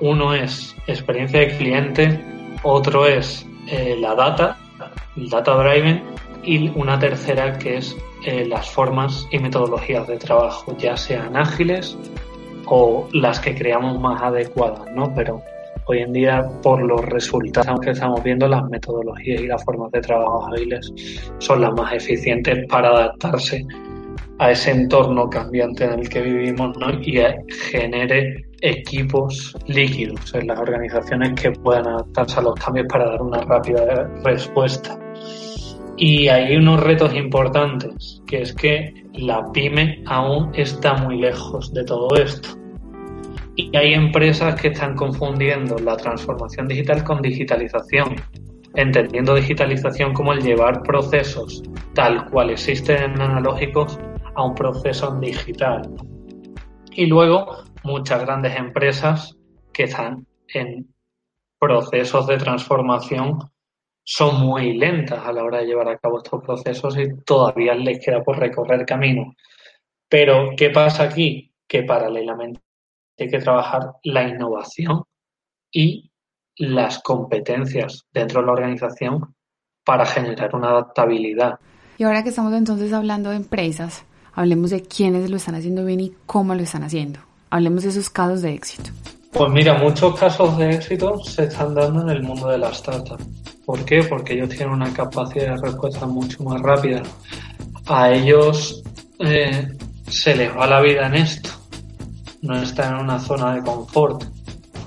Uno 0.02 0.34
es 0.34 0.76
experiencia 0.88 1.42
de 1.42 1.58
cliente, 1.58 2.20
otro 2.64 3.06
es 3.06 3.48
eh, 3.68 3.98
la 4.00 4.16
data, 4.16 4.58
el 5.16 5.30
data 5.30 5.56
driving, 5.56 6.02
y 6.44 6.70
una 6.70 6.98
tercera 6.98 7.58
que 7.58 7.78
es 7.78 7.96
eh, 8.26 8.46
las 8.46 8.70
formas 8.70 9.28
y 9.32 9.40
metodologías 9.40 10.08
de 10.08 10.18
trabajo, 10.18 10.76
ya 10.78 10.98
sean 10.98 11.38
ágiles 11.38 11.98
o 12.68 13.08
las 13.14 13.40
que 13.40 13.56
creamos 13.56 14.00
más 14.00 14.22
adecuadas, 14.22 14.86
¿no? 14.96 15.14
Pero 15.16 15.42
hoy 15.86 16.00
en 16.00 16.14
día, 16.14 16.48
por 16.62 16.82
los 16.82 17.04
resultados 17.06 17.80
que 17.80 17.92
estamos 17.92 18.24
viendo, 18.24 18.48
las 18.48 18.64
metodologías 18.70 19.42
y 19.42 19.48
las 19.48 19.64
formas 19.64 19.92
de 19.92 20.02
trabajo 20.02 20.48
ágiles 20.54 20.92
son 21.40 21.62
las 21.62 21.74
más 21.74 21.94
eficientes 21.94 22.66
para 22.68 22.90
adaptarse 22.90 23.66
a 24.40 24.52
ese 24.52 24.72
entorno 24.72 25.30
cambiante 25.30 25.84
en 25.84 26.00
el 26.00 26.10
que 26.10 26.22
vivimos 26.22 26.78
¿no? 26.78 26.92
y 27.02 27.20
genere 27.72 28.46
equipos 28.62 29.56
líquidos 29.68 30.34
en 30.34 30.48
las 30.48 30.60
organizaciones 30.60 31.34
que 31.42 31.52
puedan 31.52 31.88
adaptarse 31.88 32.40
a 32.40 32.44
los 32.44 32.56
cambios 32.56 32.88
para 32.88 33.10
dar 33.10 33.22
una 33.22 33.42
rápida 33.42 34.10
respuesta. 34.24 34.98
Y 35.98 36.30
hay 36.30 36.56
unos 36.56 36.82
retos 36.82 37.14
importantes, 37.14 38.22
que 38.26 38.44
es 38.44 38.54
que 38.54 38.99
la 39.20 39.52
pyme 39.52 40.02
aún 40.06 40.52
está 40.54 40.96
muy 40.96 41.18
lejos 41.18 41.74
de 41.74 41.84
todo 41.84 42.16
esto. 42.16 42.50
Y 43.56 43.76
hay 43.76 43.94
empresas 43.94 44.60
que 44.60 44.70
están 44.70 44.96
confundiendo 44.96 45.78
la 45.80 45.98
transformación 45.98 46.68
digital 46.68 47.04
con 47.04 47.22
digitalización, 47.22 48.16
entendiendo 48.76 49.36
digitalización 49.36 50.14
como 50.14 50.34
el 50.34 50.42
llevar 50.42 50.84
procesos 50.84 51.62
tal 51.94 52.30
cual 52.30 52.52
existen 52.52 53.12
en 53.12 53.22
analógicos 53.22 54.00
a 54.36 54.46
un 54.46 54.56
proceso 54.56 55.14
digital. 55.20 55.82
Y 56.92 57.08
luego 57.08 57.64
muchas 57.84 58.22
grandes 58.22 58.56
empresas 58.56 59.38
que 59.74 59.84
están 59.84 60.26
en 60.54 60.88
procesos 61.60 62.28
de 62.28 62.38
transformación 62.38 63.40
son 64.12 64.42
muy 64.42 64.74
lentas 64.74 65.24
a 65.24 65.32
la 65.32 65.44
hora 65.44 65.60
de 65.60 65.68
llevar 65.68 65.88
a 65.88 66.00
cabo 66.00 66.18
estos 66.18 66.42
procesos 66.42 66.98
y 66.98 67.16
todavía 67.24 67.76
les 67.76 68.04
queda 68.04 68.24
por 68.24 68.40
recorrer 68.40 68.84
camino. 68.84 69.36
Pero, 70.10 70.50
¿qué 70.58 70.72
pasa 70.72 71.04
aquí? 71.04 71.54
Que 71.68 71.84
paralelamente 71.84 72.60
hay 73.20 73.30
que 73.30 73.38
trabajar 73.38 73.92
la 74.02 74.28
innovación 74.28 75.04
y 75.72 76.12
las 76.58 77.04
competencias 77.04 78.08
dentro 78.12 78.42
de 78.42 78.48
la 78.48 78.54
organización 78.54 79.36
para 79.86 80.08
generar 80.08 80.56
una 80.56 80.70
adaptabilidad. 80.70 81.60
Y 82.00 82.04
ahora 82.04 82.24
que 82.24 82.30
estamos 82.30 82.54
entonces 82.54 82.92
hablando 82.94 83.30
de 83.30 83.36
empresas, 83.36 84.06
hablemos 84.34 84.72
de 84.72 84.82
quiénes 84.82 85.30
lo 85.30 85.38
están 85.38 85.54
haciendo 85.54 85.86
bien 85.86 86.00
y 86.00 86.16
cómo 86.26 86.56
lo 86.56 86.64
están 86.64 86.82
haciendo. 86.82 87.20
Hablemos 87.52 87.84
de 87.84 87.90
esos 87.90 88.10
casos 88.10 88.42
de 88.42 88.56
éxito. 88.56 88.90
Pues 89.32 89.52
mira, 89.52 89.76
muchos 89.76 90.20
casos 90.20 90.58
de 90.58 90.72
éxito 90.72 91.20
se 91.24 91.44
están 91.44 91.76
dando 91.76 92.02
en 92.02 92.10
el 92.10 92.24
mundo 92.24 92.50
de 92.50 92.58
las 92.58 92.78
startups. 92.78 93.24
¿Por 93.66 93.86
qué? 93.86 94.04
Porque 94.04 94.34
ellos 94.34 94.50
tienen 94.50 94.70
una 94.70 94.92
capacidad 94.92 95.56
de 95.56 95.62
respuesta 95.62 96.06
mucho 96.06 96.44
más 96.44 96.62
rápida. 96.62 97.04
A 97.86 98.12
ellos 98.12 98.84
eh, 99.20 99.68
se 100.08 100.36
les 100.36 100.56
va 100.56 100.66
la 100.68 100.82
vida 100.82 101.08
en 101.08 101.16
esto 101.16 101.60
no 102.42 102.62
está 102.62 102.90
en 102.90 102.96
una 102.96 103.20
zona 103.20 103.56
de 103.56 103.62
confort. 103.62 104.24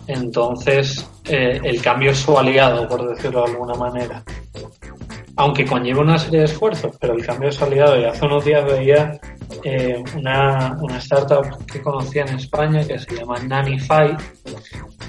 Entonces, 0.06 1.08
eh, 1.24 1.60
el 1.62 1.80
cambio 1.80 2.10
es 2.10 2.18
su 2.18 2.36
aliado, 2.36 2.88
por 2.88 3.08
decirlo 3.08 3.44
de 3.44 3.52
alguna 3.52 3.74
manera. 3.74 4.22
Aunque 5.36 5.64
conlleva 5.64 6.00
una 6.00 6.18
serie 6.18 6.40
de 6.40 6.44
esfuerzos, 6.46 6.96
pero 7.00 7.14
el 7.14 7.24
cambio 7.24 7.48
es 7.48 7.56
su 7.56 7.64
aliado. 7.64 7.98
Y 8.00 8.04
hace 8.04 8.24
unos 8.24 8.44
días 8.44 8.64
veía 8.64 9.18
eh, 9.64 10.02
una, 10.16 10.76
una 10.80 10.98
startup 10.98 11.64
que 11.66 11.80
conocía 11.80 12.22
en 12.22 12.36
España 12.36 12.84
que 12.86 12.98
se 12.98 13.16
llama 13.16 13.38
Nanify, 13.40 14.16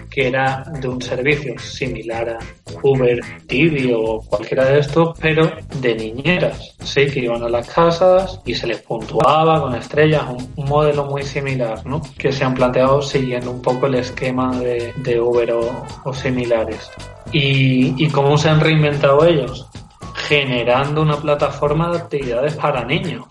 que 0.10 0.28
era 0.28 0.64
de 0.80 0.88
un 0.88 1.02
servicio 1.02 1.58
similar 1.58 2.30
a 2.30 2.40
Uber, 2.84 3.20
Didi 3.48 3.92
o 3.94 4.22
cualquiera 4.22 4.66
de 4.66 4.80
estos, 4.80 5.18
pero 5.20 5.52
de 5.80 5.96
niñeras, 5.96 6.76
sí, 6.84 7.08
que 7.08 7.22
iban 7.22 7.44
a 7.44 7.50
las 7.50 7.68
casas 7.68 8.40
y 8.46 8.54
se 8.54 8.68
les 8.68 8.82
puntuaba 8.82 9.62
con 9.62 9.76
estrellas, 9.76 10.24
un, 10.30 10.66
modelo 10.66 11.06
muy 11.06 11.24
similar, 11.24 11.86
¿no? 11.86 12.02
Que 12.18 12.32
se 12.32 12.44
han 12.44 12.54
planteado 12.54 13.02
siguiendo 13.02 13.52
un 13.52 13.62
poco 13.62 13.88
el 13.88 13.96
esquema 13.96 14.58
de, 14.58 14.94
de 14.98 15.20
Uber 15.20 15.52
o, 15.52 16.14
similares. 16.14 16.90
¿Y, 17.32 18.04
¿Y 18.04 18.08
cómo 18.10 18.38
se 18.38 18.50
han 18.50 18.60
reinventado 18.60 19.26
ellos? 19.26 19.68
Generando 20.28 21.02
una 21.02 21.18
plataforma 21.18 21.92
de 21.92 21.98
actividades 21.98 22.56
para 22.56 22.86
niños 22.86 23.26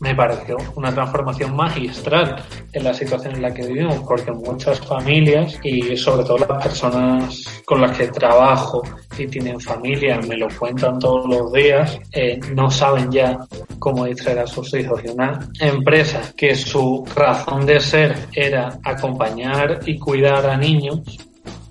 me 0.00 0.14
pareció 0.14 0.56
una 0.76 0.92
transformación 0.92 1.54
magistral 1.54 2.42
en 2.72 2.84
la 2.84 2.94
situación 2.94 3.34
en 3.36 3.42
la 3.42 3.52
que 3.52 3.66
vivimos, 3.66 4.00
porque 4.06 4.32
muchas 4.32 4.80
familias 4.80 5.58
y 5.62 5.94
sobre 5.96 6.24
todo 6.24 6.38
las 6.38 6.62
personas 6.62 7.62
con 7.66 7.82
las 7.82 7.96
que 7.96 8.08
trabajo 8.08 8.82
y 9.18 9.26
tienen 9.26 9.60
familia, 9.60 10.18
me 10.26 10.38
lo 10.38 10.48
cuentan 10.58 10.98
todos 10.98 11.26
los 11.26 11.52
días, 11.52 11.98
eh, 12.12 12.40
no 12.54 12.70
saben 12.70 13.12
ya 13.12 13.38
cómo 13.78 14.06
distraer 14.06 14.40
a 14.40 14.46
sus 14.46 14.72
hijos. 14.72 15.02
Y 15.04 15.08
una 15.08 15.50
empresa 15.60 16.32
que 16.34 16.54
su 16.54 17.04
razón 17.14 17.66
de 17.66 17.78
ser 17.78 18.16
era 18.32 18.78
acompañar 18.82 19.80
y 19.84 19.98
cuidar 19.98 20.46
a 20.46 20.56
niños, 20.56 21.00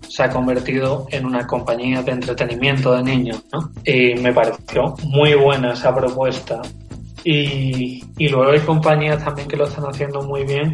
se 0.10 0.24
ha 0.24 0.30
convertido 0.30 1.08
en 1.12 1.26
una 1.26 1.46
compañía 1.48 2.02
de 2.02 2.12
entretenimiento 2.12 2.94
de 2.94 3.04
niños, 3.04 3.44
¿no? 3.54 3.72
Y 3.86 4.16
me 4.16 4.34
pareció 4.34 4.96
muy 5.04 5.36
buena 5.36 5.74
esa 5.74 5.96
propuesta 5.96 6.62
y, 7.24 8.04
y 8.18 8.28
luego 8.28 8.52
hay 8.52 8.60
compañías 8.60 9.24
también 9.24 9.48
que 9.48 9.58
lo 9.58 9.66
están 9.66 9.86
haciendo 9.86 10.22
muy 10.22 10.44
bien, 10.44 10.74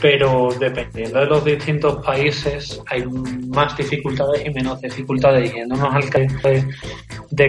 pero 0.00 0.48
dependiendo 0.58 1.20
de 1.20 1.26
los 1.26 1.44
distintos 1.44 2.04
países 2.04 2.80
hay 2.88 3.04
más 3.48 3.76
dificultades 3.76 4.44
y 4.44 4.50
menos 4.50 4.80
dificultades. 4.80 5.52
Yéndonos 5.52 5.94
al 5.94 6.08
caso 6.08 6.48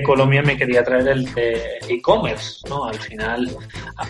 Colombia 0.04 0.41
me 0.41 0.58
quería 0.58 0.84
traer 0.84 1.08
el 1.08 1.34
de 1.34 1.80
e-commerce, 1.88 2.60
¿no? 2.69 2.86
Al 2.86 2.95
final, 2.95 3.50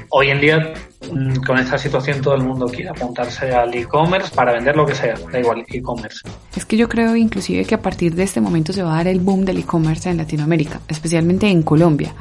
hoy 0.09 0.29
en 0.29 0.41
día 0.41 0.73
mm, 1.11 1.35
con 1.45 1.57
esta 1.57 1.77
situación 1.77 2.21
todo 2.21 2.35
el 2.35 2.43
mundo 2.43 2.67
quiere 2.67 2.89
apuntarse 2.89 3.51
al 3.51 3.73
e-commerce 3.73 4.33
para 4.33 4.53
vender 4.53 4.75
lo 4.75 4.85
que 4.85 4.95
sea, 4.95 5.15
da 5.31 5.39
igual, 5.39 5.65
e-commerce. 5.67 6.21
Es 6.55 6.65
que 6.65 6.77
yo 6.77 6.89
creo 6.89 7.15
inclusive 7.15 7.65
que 7.65 7.75
a 7.75 7.81
partir 7.81 8.15
de 8.15 8.23
este 8.23 8.41
momento 8.41 8.73
se 8.73 8.83
va 8.83 8.93
a 8.93 8.97
dar 8.97 9.07
el 9.07 9.19
boom 9.19 9.45
del 9.45 9.59
e-commerce 9.59 10.09
en 10.09 10.17
Latinoamérica, 10.17 10.81
especialmente 10.87 11.47
en 11.47 11.61
Colombia, 11.61 12.13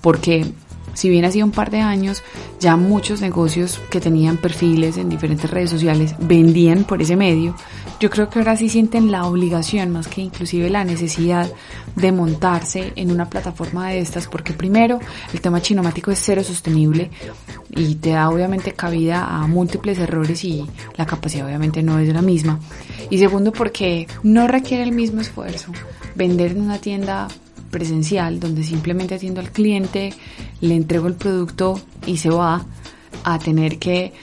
porque 0.00 0.46
si 0.96 1.10
bien 1.10 1.26
ha 1.26 1.30
sido 1.30 1.44
un 1.44 1.52
par 1.52 1.70
de 1.70 1.80
años, 1.80 2.22
ya 2.58 2.76
muchos 2.76 3.20
negocios 3.20 3.78
que 3.90 4.00
tenían 4.00 4.38
perfiles 4.38 4.96
en 4.96 5.10
diferentes 5.10 5.50
redes 5.50 5.68
sociales 5.68 6.14
vendían 6.18 6.84
por 6.84 7.02
ese 7.02 7.16
medio. 7.16 7.54
Yo 8.00 8.08
creo 8.08 8.30
que 8.30 8.38
ahora 8.38 8.56
sí 8.56 8.70
sienten 8.70 9.10
la 9.10 9.26
obligación, 9.26 9.90
más 9.90 10.08
que 10.08 10.22
inclusive 10.22 10.70
la 10.70 10.84
necesidad 10.84 11.50
de 11.96 12.12
montarse 12.12 12.92
en 12.96 13.10
una 13.10 13.28
plataforma 13.28 13.90
de 13.90 14.00
estas, 14.00 14.26
porque 14.26 14.54
primero, 14.54 14.98
el 15.34 15.40
tema 15.42 15.60
chinomático 15.60 16.10
es 16.10 16.18
cero 16.22 16.42
sostenible 16.42 17.10
y 17.70 17.96
te 17.96 18.10
da 18.10 18.30
obviamente 18.30 18.72
cabida 18.72 19.26
a 19.26 19.46
múltiples 19.46 19.98
errores 19.98 20.44
y 20.44 20.64
la 20.96 21.04
capacidad 21.04 21.46
obviamente 21.46 21.82
no 21.82 21.98
es 21.98 22.08
la 22.08 22.22
misma. 22.22 22.58
Y 23.10 23.18
segundo, 23.18 23.52
porque 23.52 24.06
no 24.22 24.48
requiere 24.48 24.82
el 24.82 24.92
mismo 24.92 25.20
esfuerzo 25.20 25.72
vender 26.14 26.52
en 26.52 26.62
una 26.62 26.78
tienda 26.78 27.28
presencial, 27.76 28.40
donde 28.40 28.64
simplemente 28.64 29.16
atiendo 29.16 29.42
al 29.42 29.50
cliente, 29.50 30.14
le 30.62 30.74
entrego 30.74 31.08
el 31.08 31.14
producto 31.14 31.78
y 32.06 32.16
se 32.16 32.30
va, 32.30 32.64
a 33.22 33.38
tener 33.38 33.78
que 33.78 34.14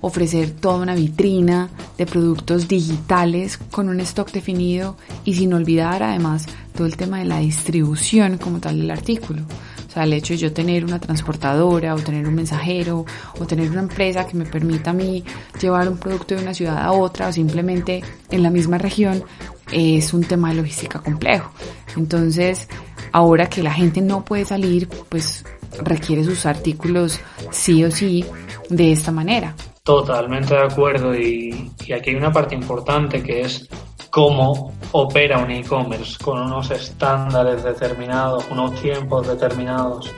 ofrecer 0.00 0.50
toda 0.50 0.76
una 0.76 0.94
vitrina, 0.94 1.68
de 1.98 2.06
productos 2.06 2.68
digitales 2.68 3.58
con 3.58 3.88
un 3.90 4.00
stock 4.00 4.32
definido 4.32 4.96
y 5.24 5.34
sin 5.34 5.52
olvidar 5.52 6.02
además 6.02 6.46
todo 6.74 6.86
el 6.86 6.96
tema 6.96 7.18
de 7.18 7.26
la 7.26 7.38
distribución 7.38 8.38
como 8.38 8.60
tal 8.60 8.78
del 8.78 8.90
artículo. 8.90 9.42
O 9.88 9.92
sea, 9.92 10.04
el 10.04 10.14
hecho 10.14 10.32
de 10.32 10.38
yo 10.38 10.52
tener 10.54 10.86
una 10.86 10.98
transportadora 10.98 11.94
o 11.94 11.98
tener 11.98 12.26
un 12.26 12.34
mensajero 12.34 13.04
o 13.38 13.46
tener 13.46 13.70
una 13.70 13.80
empresa 13.80 14.26
que 14.26 14.38
me 14.38 14.46
permita 14.46 14.90
a 14.90 14.94
mí 14.94 15.22
llevar 15.60 15.86
un 15.86 15.98
producto 15.98 16.34
de 16.34 16.42
una 16.42 16.54
ciudad 16.54 16.78
a 16.78 16.92
otra 16.92 17.28
o 17.28 17.32
simplemente 17.32 18.02
en 18.30 18.42
la 18.42 18.50
misma 18.50 18.78
región 18.78 19.22
es 19.70 20.12
un 20.14 20.24
tema 20.24 20.48
de 20.48 20.54
logística 20.56 21.00
complejo. 21.00 21.50
Entonces, 21.96 22.68
ahora 23.12 23.48
que 23.48 23.62
la 23.62 23.72
gente 23.72 24.00
no 24.00 24.24
puede 24.24 24.44
salir, 24.44 24.88
pues 25.08 25.44
requiere 25.82 26.24
sus 26.24 26.46
artículos 26.46 27.20
sí 27.50 27.84
o 27.84 27.90
sí 27.90 28.24
de 28.68 28.92
esta 28.92 29.12
manera. 29.12 29.54
Totalmente 29.82 30.54
de 30.54 30.62
acuerdo 30.62 31.14
y, 31.14 31.70
y 31.86 31.92
aquí 31.92 32.10
hay 32.10 32.16
una 32.16 32.32
parte 32.32 32.54
importante 32.54 33.22
que 33.22 33.40
es 33.42 33.68
cómo 34.12 34.74
opera 34.92 35.38
un 35.38 35.50
e-commerce 35.50 36.22
con 36.22 36.38
unos 36.38 36.70
estándares 36.70 37.64
determinados, 37.64 38.44
unos 38.50 38.80
tiempos 38.80 39.26
determinados. 39.26 40.12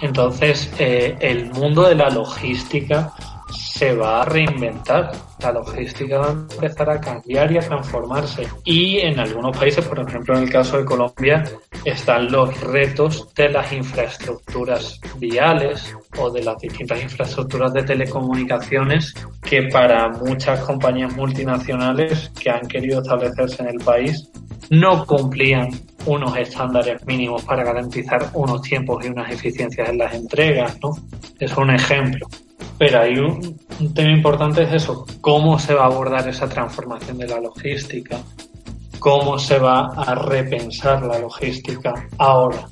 Entonces, 0.00 0.72
eh, 0.78 1.16
el 1.20 1.50
mundo 1.50 1.82
de 1.82 1.96
la 1.96 2.08
logística 2.08 3.12
se 3.72 3.94
va 3.94 4.20
a 4.20 4.24
reinventar. 4.26 5.12
La 5.40 5.50
logística 5.50 6.18
va 6.18 6.28
a 6.28 6.32
empezar 6.32 6.90
a 6.90 7.00
cambiar 7.00 7.50
y 7.50 7.56
a 7.56 7.60
transformarse. 7.60 8.46
Y 8.64 8.98
en 8.98 9.18
algunos 9.18 9.56
países, 9.56 9.84
por 9.86 9.98
ejemplo 9.98 10.36
en 10.36 10.44
el 10.44 10.50
caso 10.50 10.76
de 10.76 10.84
Colombia, 10.84 11.42
están 11.84 12.30
los 12.30 12.60
retos 12.60 13.32
de 13.34 13.48
las 13.48 13.72
infraestructuras 13.72 15.00
viales 15.16 15.96
o 16.18 16.30
de 16.30 16.42
las 16.42 16.58
distintas 16.58 17.02
infraestructuras 17.02 17.72
de 17.72 17.82
telecomunicaciones 17.82 19.14
que 19.42 19.62
para 19.64 20.10
muchas 20.10 20.60
compañías 20.60 21.16
multinacionales 21.16 22.30
que 22.38 22.50
han 22.50 22.68
querido 22.68 23.00
establecerse 23.00 23.62
en 23.62 23.68
el 23.70 23.78
país 23.78 24.30
no 24.68 25.06
cumplían 25.06 25.70
unos 26.04 26.36
estándares 26.36 27.04
mínimos 27.06 27.42
para 27.44 27.64
garantizar 27.64 28.30
unos 28.34 28.60
tiempos 28.62 29.04
y 29.04 29.08
unas 29.08 29.32
eficiencias 29.32 29.88
en 29.88 29.98
las 29.98 30.14
entregas, 30.14 30.78
¿no? 30.82 30.90
Es 31.38 31.56
un 31.56 31.70
ejemplo. 31.70 32.26
Pero 32.78 33.00
hay 33.00 33.18
un, 33.18 33.58
tema 33.94 34.12
importante 34.12 34.62
es 34.62 34.72
eso, 34.72 35.06
cómo 35.20 35.58
se 35.58 35.74
va 35.74 35.82
a 35.82 35.86
abordar 35.86 36.28
esa 36.28 36.48
transformación 36.48 37.18
de 37.18 37.28
la 37.28 37.40
logística, 37.40 38.18
cómo 38.98 39.38
se 39.38 39.58
va 39.58 39.86
a 39.86 40.14
repensar 40.14 41.02
la 41.02 41.18
logística 41.18 41.94
ahora. 42.18 42.68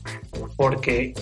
Porque 0.57 1.15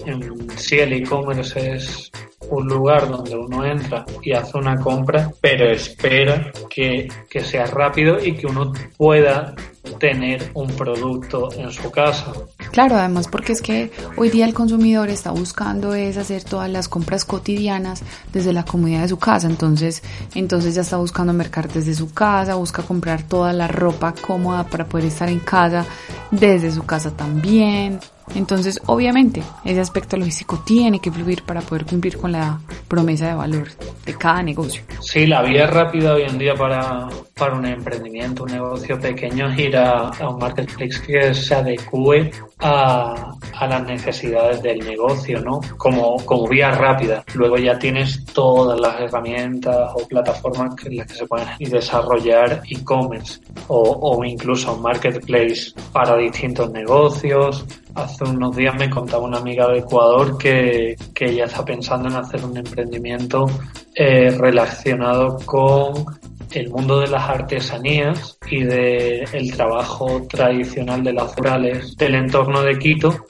si 0.56 0.78
el 0.78 0.92
e-commerce 0.92 1.74
es 1.74 2.10
un 2.50 2.66
lugar 2.66 3.08
donde 3.08 3.36
uno 3.36 3.64
entra 3.64 4.04
y 4.22 4.32
hace 4.32 4.58
una 4.58 4.76
compra, 4.76 5.30
pero 5.40 5.70
espera 5.70 6.52
que, 6.70 7.08
que 7.28 7.40
sea 7.40 7.66
rápido 7.66 8.24
y 8.24 8.34
que 8.34 8.46
uno 8.46 8.72
pueda 8.96 9.54
tener 9.98 10.50
un 10.54 10.68
producto 10.68 11.48
en 11.52 11.70
su 11.72 11.90
casa. 11.90 12.32
Claro, 12.72 12.96
además 12.96 13.28
porque 13.28 13.52
es 13.52 13.62
que 13.62 13.90
hoy 14.16 14.30
día 14.30 14.46
el 14.46 14.54
consumidor 14.54 15.08
está 15.08 15.30
buscando 15.30 15.94
es 15.94 16.16
hacer 16.16 16.44
todas 16.44 16.70
las 16.70 16.88
compras 16.88 17.24
cotidianas 17.24 18.02
desde 18.32 18.52
la 18.52 18.64
comodidad 18.64 19.02
de 19.02 19.08
su 19.08 19.18
casa, 19.18 19.46
entonces, 19.46 20.02
entonces 20.34 20.74
ya 20.74 20.82
está 20.82 20.96
buscando 20.96 21.32
mercar 21.32 21.68
desde 21.68 21.94
su 21.94 22.12
casa, 22.12 22.54
busca 22.54 22.82
comprar 22.82 23.22
toda 23.22 23.52
la 23.52 23.68
ropa 23.68 24.14
cómoda 24.14 24.64
para 24.64 24.86
poder 24.86 25.06
estar 25.06 25.28
en 25.28 25.40
casa, 25.40 25.84
desde 26.30 26.70
su 26.70 26.84
casa 26.84 27.10
también. 27.10 28.00
Entonces, 28.34 28.80
obviamente, 28.86 29.42
ese 29.64 29.80
aspecto 29.80 30.16
logístico 30.16 30.62
tiene 30.64 31.00
que 31.00 31.10
fluir 31.10 31.42
para 31.44 31.60
poder 31.60 31.86
cumplir 31.86 32.18
con 32.18 32.32
la 32.32 32.60
promesa 32.86 33.28
de 33.28 33.34
valor 33.34 33.68
de 34.04 34.14
cada 34.14 34.42
negocio. 34.42 34.82
Sí, 35.00 35.26
la 35.26 35.42
vía 35.42 35.66
rápida 35.66 36.14
hoy 36.14 36.22
en 36.22 36.38
día 36.38 36.54
para, 36.54 37.08
para 37.34 37.56
un 37.56 37.66
emprendimiento, 37.66 38.44
un 38.44 38.52
negocio 38.52 38.98
pequeño 39.00 39.48
es 39.48 39.58
ir 39.58 39.76
a, 39.76 40.08
a 40.08 40.28
un 40.28 40.38
marketplace 40.38 41.00
que 41.06 41.34
se 41.34 41.54
adecue 41.54 42.30
a, 42.60 43.34
las 43.60 43.86
necesidades 43.86 44.62
del 44.62 44.78
negocio, 44.80 45.40
¿no? 45.40 45.60
Como, 45.76 46.16
como 46.24 46.48
vía 46.48 46.70
rápida. 46.70 47.24
Luego 47.34 47.56
ya 47.58 47.78
tienes 47.78 48.24
todas 48.26 48.78
las 48.80 49.00
herramientas 49.00 49.90
o 49.94 50.06
plataformas 50.06 50.74
en 50.84 50.96
las 50.96 51.06
que 51.06 51.14
se 51.14 51.26
pueden 51.26 51.48
desarrollar 51.58 52.62
e-commerce 52.70 53.40
o, 53.66 53.98
o 54.00 54.24
incluso 54.24 54.76
marketplace 54.76 55.72
para 55.92 56.16
distintos 56.16 56.70
negocios 56.70 57.64
Hace 57.98 58.22
unos 58.24 58.54
días 58.54 58.76
me 58.76 58.88
contaba 58.88 59.24
una 59.24 59.38
amiga 59.38 59.66
de 59.68 59.78
Ecuador 59.78 60.38
que, 60.38 60.94
que 61.12 61.30
ella 61.30 61.46
está 61.46 61.64
pensando 61.64 62.08
en 62.08 62.14
hacer 62.14 62.44
un 62.44 62.56
emprendimiento 62.56 63.46
eh, 63.92 64.30
relacionado 64.38 65.36
con 65.44 66.04
el 66.52 66.70
mundo 66.70 67.00
de 67.00 67.08
las 67.08 67.28
artesanías 67.28 68.38
y 68.50 68.64
del 68.64 69.24
el 69.32 69.52
trabajo 69.56 70.26
tradicional 70.28 71.02
de 71.02 71.12
las 71.12 71.34
rurales 71.36 71.96
del 71.96 72.14
entorno 72.14 72.62
de 72.62 72.78
Quito 72.78 73.26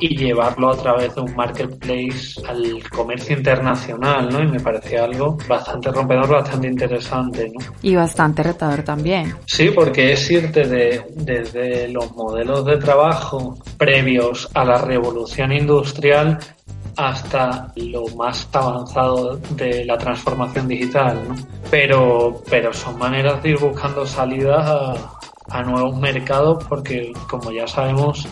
y 0.00 0.16
llevarlo 0.16 0.70
a 0.70 0.76
través 0.76 1.14
de 1.14 1.20
un 1.20 1.34
marketplace 1.36 2.40
al 2.48 2.82
comercio 2.90 3.36
internacional, 3.36 4.28
¿no? 4.30 4.42
Y 4.42 4.46
me 4.48 4.60
parecía 4.60 5.04
algo 5.04 5.36
bastante 5.48 5.90
rompedor, 5.90 6.28
bastante 6.28 6.66
interesante, 6.66 7.52
¿no? 7.52 7.64
Y 7.82 7.94
bastante 7.94 8.42
retador 8.42 8.82
también. 8.82 9.34
Sí, 9.46 9.70
porque 9.74 10.12
es 10.12 10.30
irte 10.30 10.66
de, 10.66 11.02
desde 11.14 11.88
los 11.88 12.10
modelos 12.12 12.64
de 12.64 12.78
trabajo 12.78 13.58
previos 13.76 14.48
a 14.54 14.64
la 14.64 14.78
revolución 14.78 15.52
industrial 15.52 16.38
hasta 16.96 17.72
lo 17.76 18.06
más 18.16 18.48
avanzado 18.52 19.36
de 19.56 19.84
la 19.84 19.96
transformación 19.98 20.68
digital, 20.68 21.22
¿no? 21.28 21.34
Pero, 21.70 22.42
pero 22.50 22.72
son 22.72 22.98
maneras 22.98 23.42
de 23.42 23.50
ir 23.50 23.58
buscando 23.58 24.06
salidas 24.06 24.66
a, 24.66 24.94
a 25.50 25.62
nuevos 25.62 25.96
mercados 25.98 26.64
porque, 26.68 27.12
como 27.28 27.50
ya 27.50 27.66
sabemos, 27.66 28.28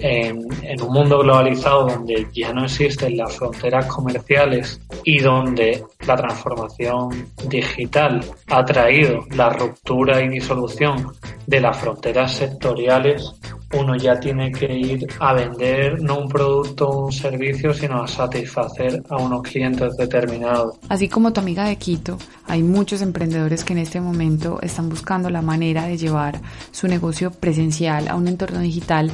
en, 0.00 0.46
en, 0.62 0.82
un 0.82 0.92
mundo 0.92 1.18
globalizado 1.20 1.86
donde 1.88 2.26
ya 2.32 2.52
no 2.52 2.64
existen 2.64 3.16
las 3.16 3.36
fronteras 3.36 3.86
comerciales 3.86 4.80
y 5.04 5.20
donde 5.20 5.84
la 6.06 6.16
transformación 6.16 7.28
digital 7.48 8.24
ha 8.48 8.64
traído 8.64 9.24
la 9.30 9.50
ruptura 9.50 10.22
y 10.22 10.28
disolución 10.28 11.12
de 11.46 11.60
las 11.60 11.78
fronteras 11.78 12.32
sectoriales, 12.32 13.34
uno 13.74 13.96
ya 13.96 14.18
tiene 14.18 14.50
que 14.50 14.72
ir 14.72 15.06
a 15.20 15.34
vender 15.34 16.00
no 16.02 16.20
un 16.20 16.28
producto 16.28 16.88
o 16.88 17.06
un 17.06 17.12
servicio, 17.12 17.74
sino 17.74 18.02
a 18.02 18.08
satisfacer 18.08 19.02
a 19.10 19.16
unos 19.16 19.42
clientes 19.42 19.96
determinados. 19.96 20.76
Así 20.88 21.08
como 21.08 21.32
tu 21.32 21.40
amiga 21.40 21.64
de 21.64 21.76
Quito, 21.76 22.18
hay 22.46 22.62
muchos 22.62 23.02
emprendedores 23.02 23.64
que 23.64 23.74
en 23.74 23.80
este 23.80 24.00
momento 24.00 24.58
están 24.62 24.88
buscando 24.88 25.28
la 25.30 25.42
manera 25.42 25.86
de 25.86 25.98
llevar 25.98 26.40
su 26.70 26.88
negocio 26.88 27.30
presencial 27.30 28.08
a 28.08 28.14
un 28.14 28.28
entorno 28.28 28.60
digital 28.60 29.10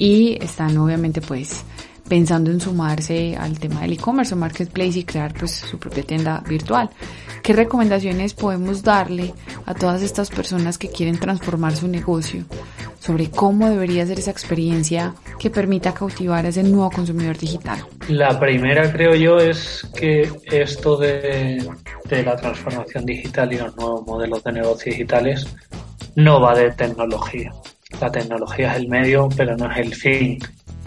y 0.00 0.38
están 0.42 0.78
obviamente 0.78 1.20
pues 1.20 1.62
pensando 2.08 2.50
en 2.50 2.58
sumarse 2.58 3.36
al 3.36 3.58
tema 3.58 3.82
del 3.82 3.92
e-commerce 3.92 4.34
o 4.34 4.36
marketplace 4.36 4.98
y 4.98 5.04
crear 5.04 5.34
pues 5.34 5.52
su 5.52 5.78
propia 5.78 6.02
tienda 6.02 6.42
virtual. 6.48 6.88
¿Qué 7.42 7.52
recomendaciones 7.52 8.32
podemos 8.32 8.82
darle 8.82 9.34
a 9.66 9.74
todas 9.74 10.02
estas 10.02 10.30
personas 10.30 10.78
que 10.78 10.88
quieren 10.88 11.18
transformar 11.18 11.76
su 11.76 11.86
negocio 11.86 12.44
sobre 12.98 13.30
cómo 13.30 13.68
debería 13.68 14.06
ser 14.06 14.18
esa 14.18 14.30
experiencia 14.30 15.14
que 15.38 15.50
permita 15.50 15.92
cautivar 15.92 16.46
a 16.46 16.48
ese 16.48 16.62
nuevo 16.62 16.90
consumidor 16.90 17.36
digital? 17.36 17.84
La 18.08 18.40
primera 18.40 18.90
creo 18.90 19.14
yo 19.14 19.36
es 19.36 19.86
que 19.94 20.30
esto 20.50 20.96
de, 20.96 21.62
de 22.08 22.22
la 22.22 22.36
transformación 22.36 23.04
digital 23.04 23.52
y 23.52 23.58
los 23.58 23.76
nuevos 23.76 24.06
modelos 24.06 24.42
de 24.44 24.52
negocio 24.52 24.90
digitales 24.90 25.46
no 26.16 26.40
va 26.40 26.54
de 26.54 26.72
tecnología 26.72 27.52
la 28.00 28.10
tecnología 28.10 28.72
es 28.72 28.78
el 28.78 28.88
medio, 28.88 29.28
pero 29.36 29.56
no 29.56 29.70
es 29.70 29.78
el 29.78 29.94
fin. 29.94 30.38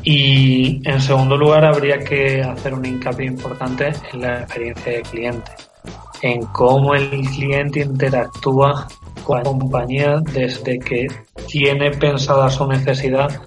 Y 0.04 0.82
en 0.88 1.00
segundo 1.00 1.38
lugar, 1.38 1.64
habría 1.64 2.00
que 2.00 2.42
hacer 2.42 2.74
un 2.74 2.86
hincapié 2.86 3.28
importante 3.28 3.94
en 4.12 4.22
la 4.22 4.42
experiencia 4.42 4.92
de 4.92 5.02
cliente, 5.04 5.52
en 6.22 6.42
cómo 6.48 6.94
el 6.94 7.22
cliente 7.30 7.82
interactúa 7.82 8.88
con 9.24 9.38
la 9.38 9.44
compañía 9.44 10.20
desde 10.34 10.80
que 10.80 11.08
tiene 11.48 11.92
pensada 11.92 12.50
su 12.50 12.68
necesidad 12.68 13.42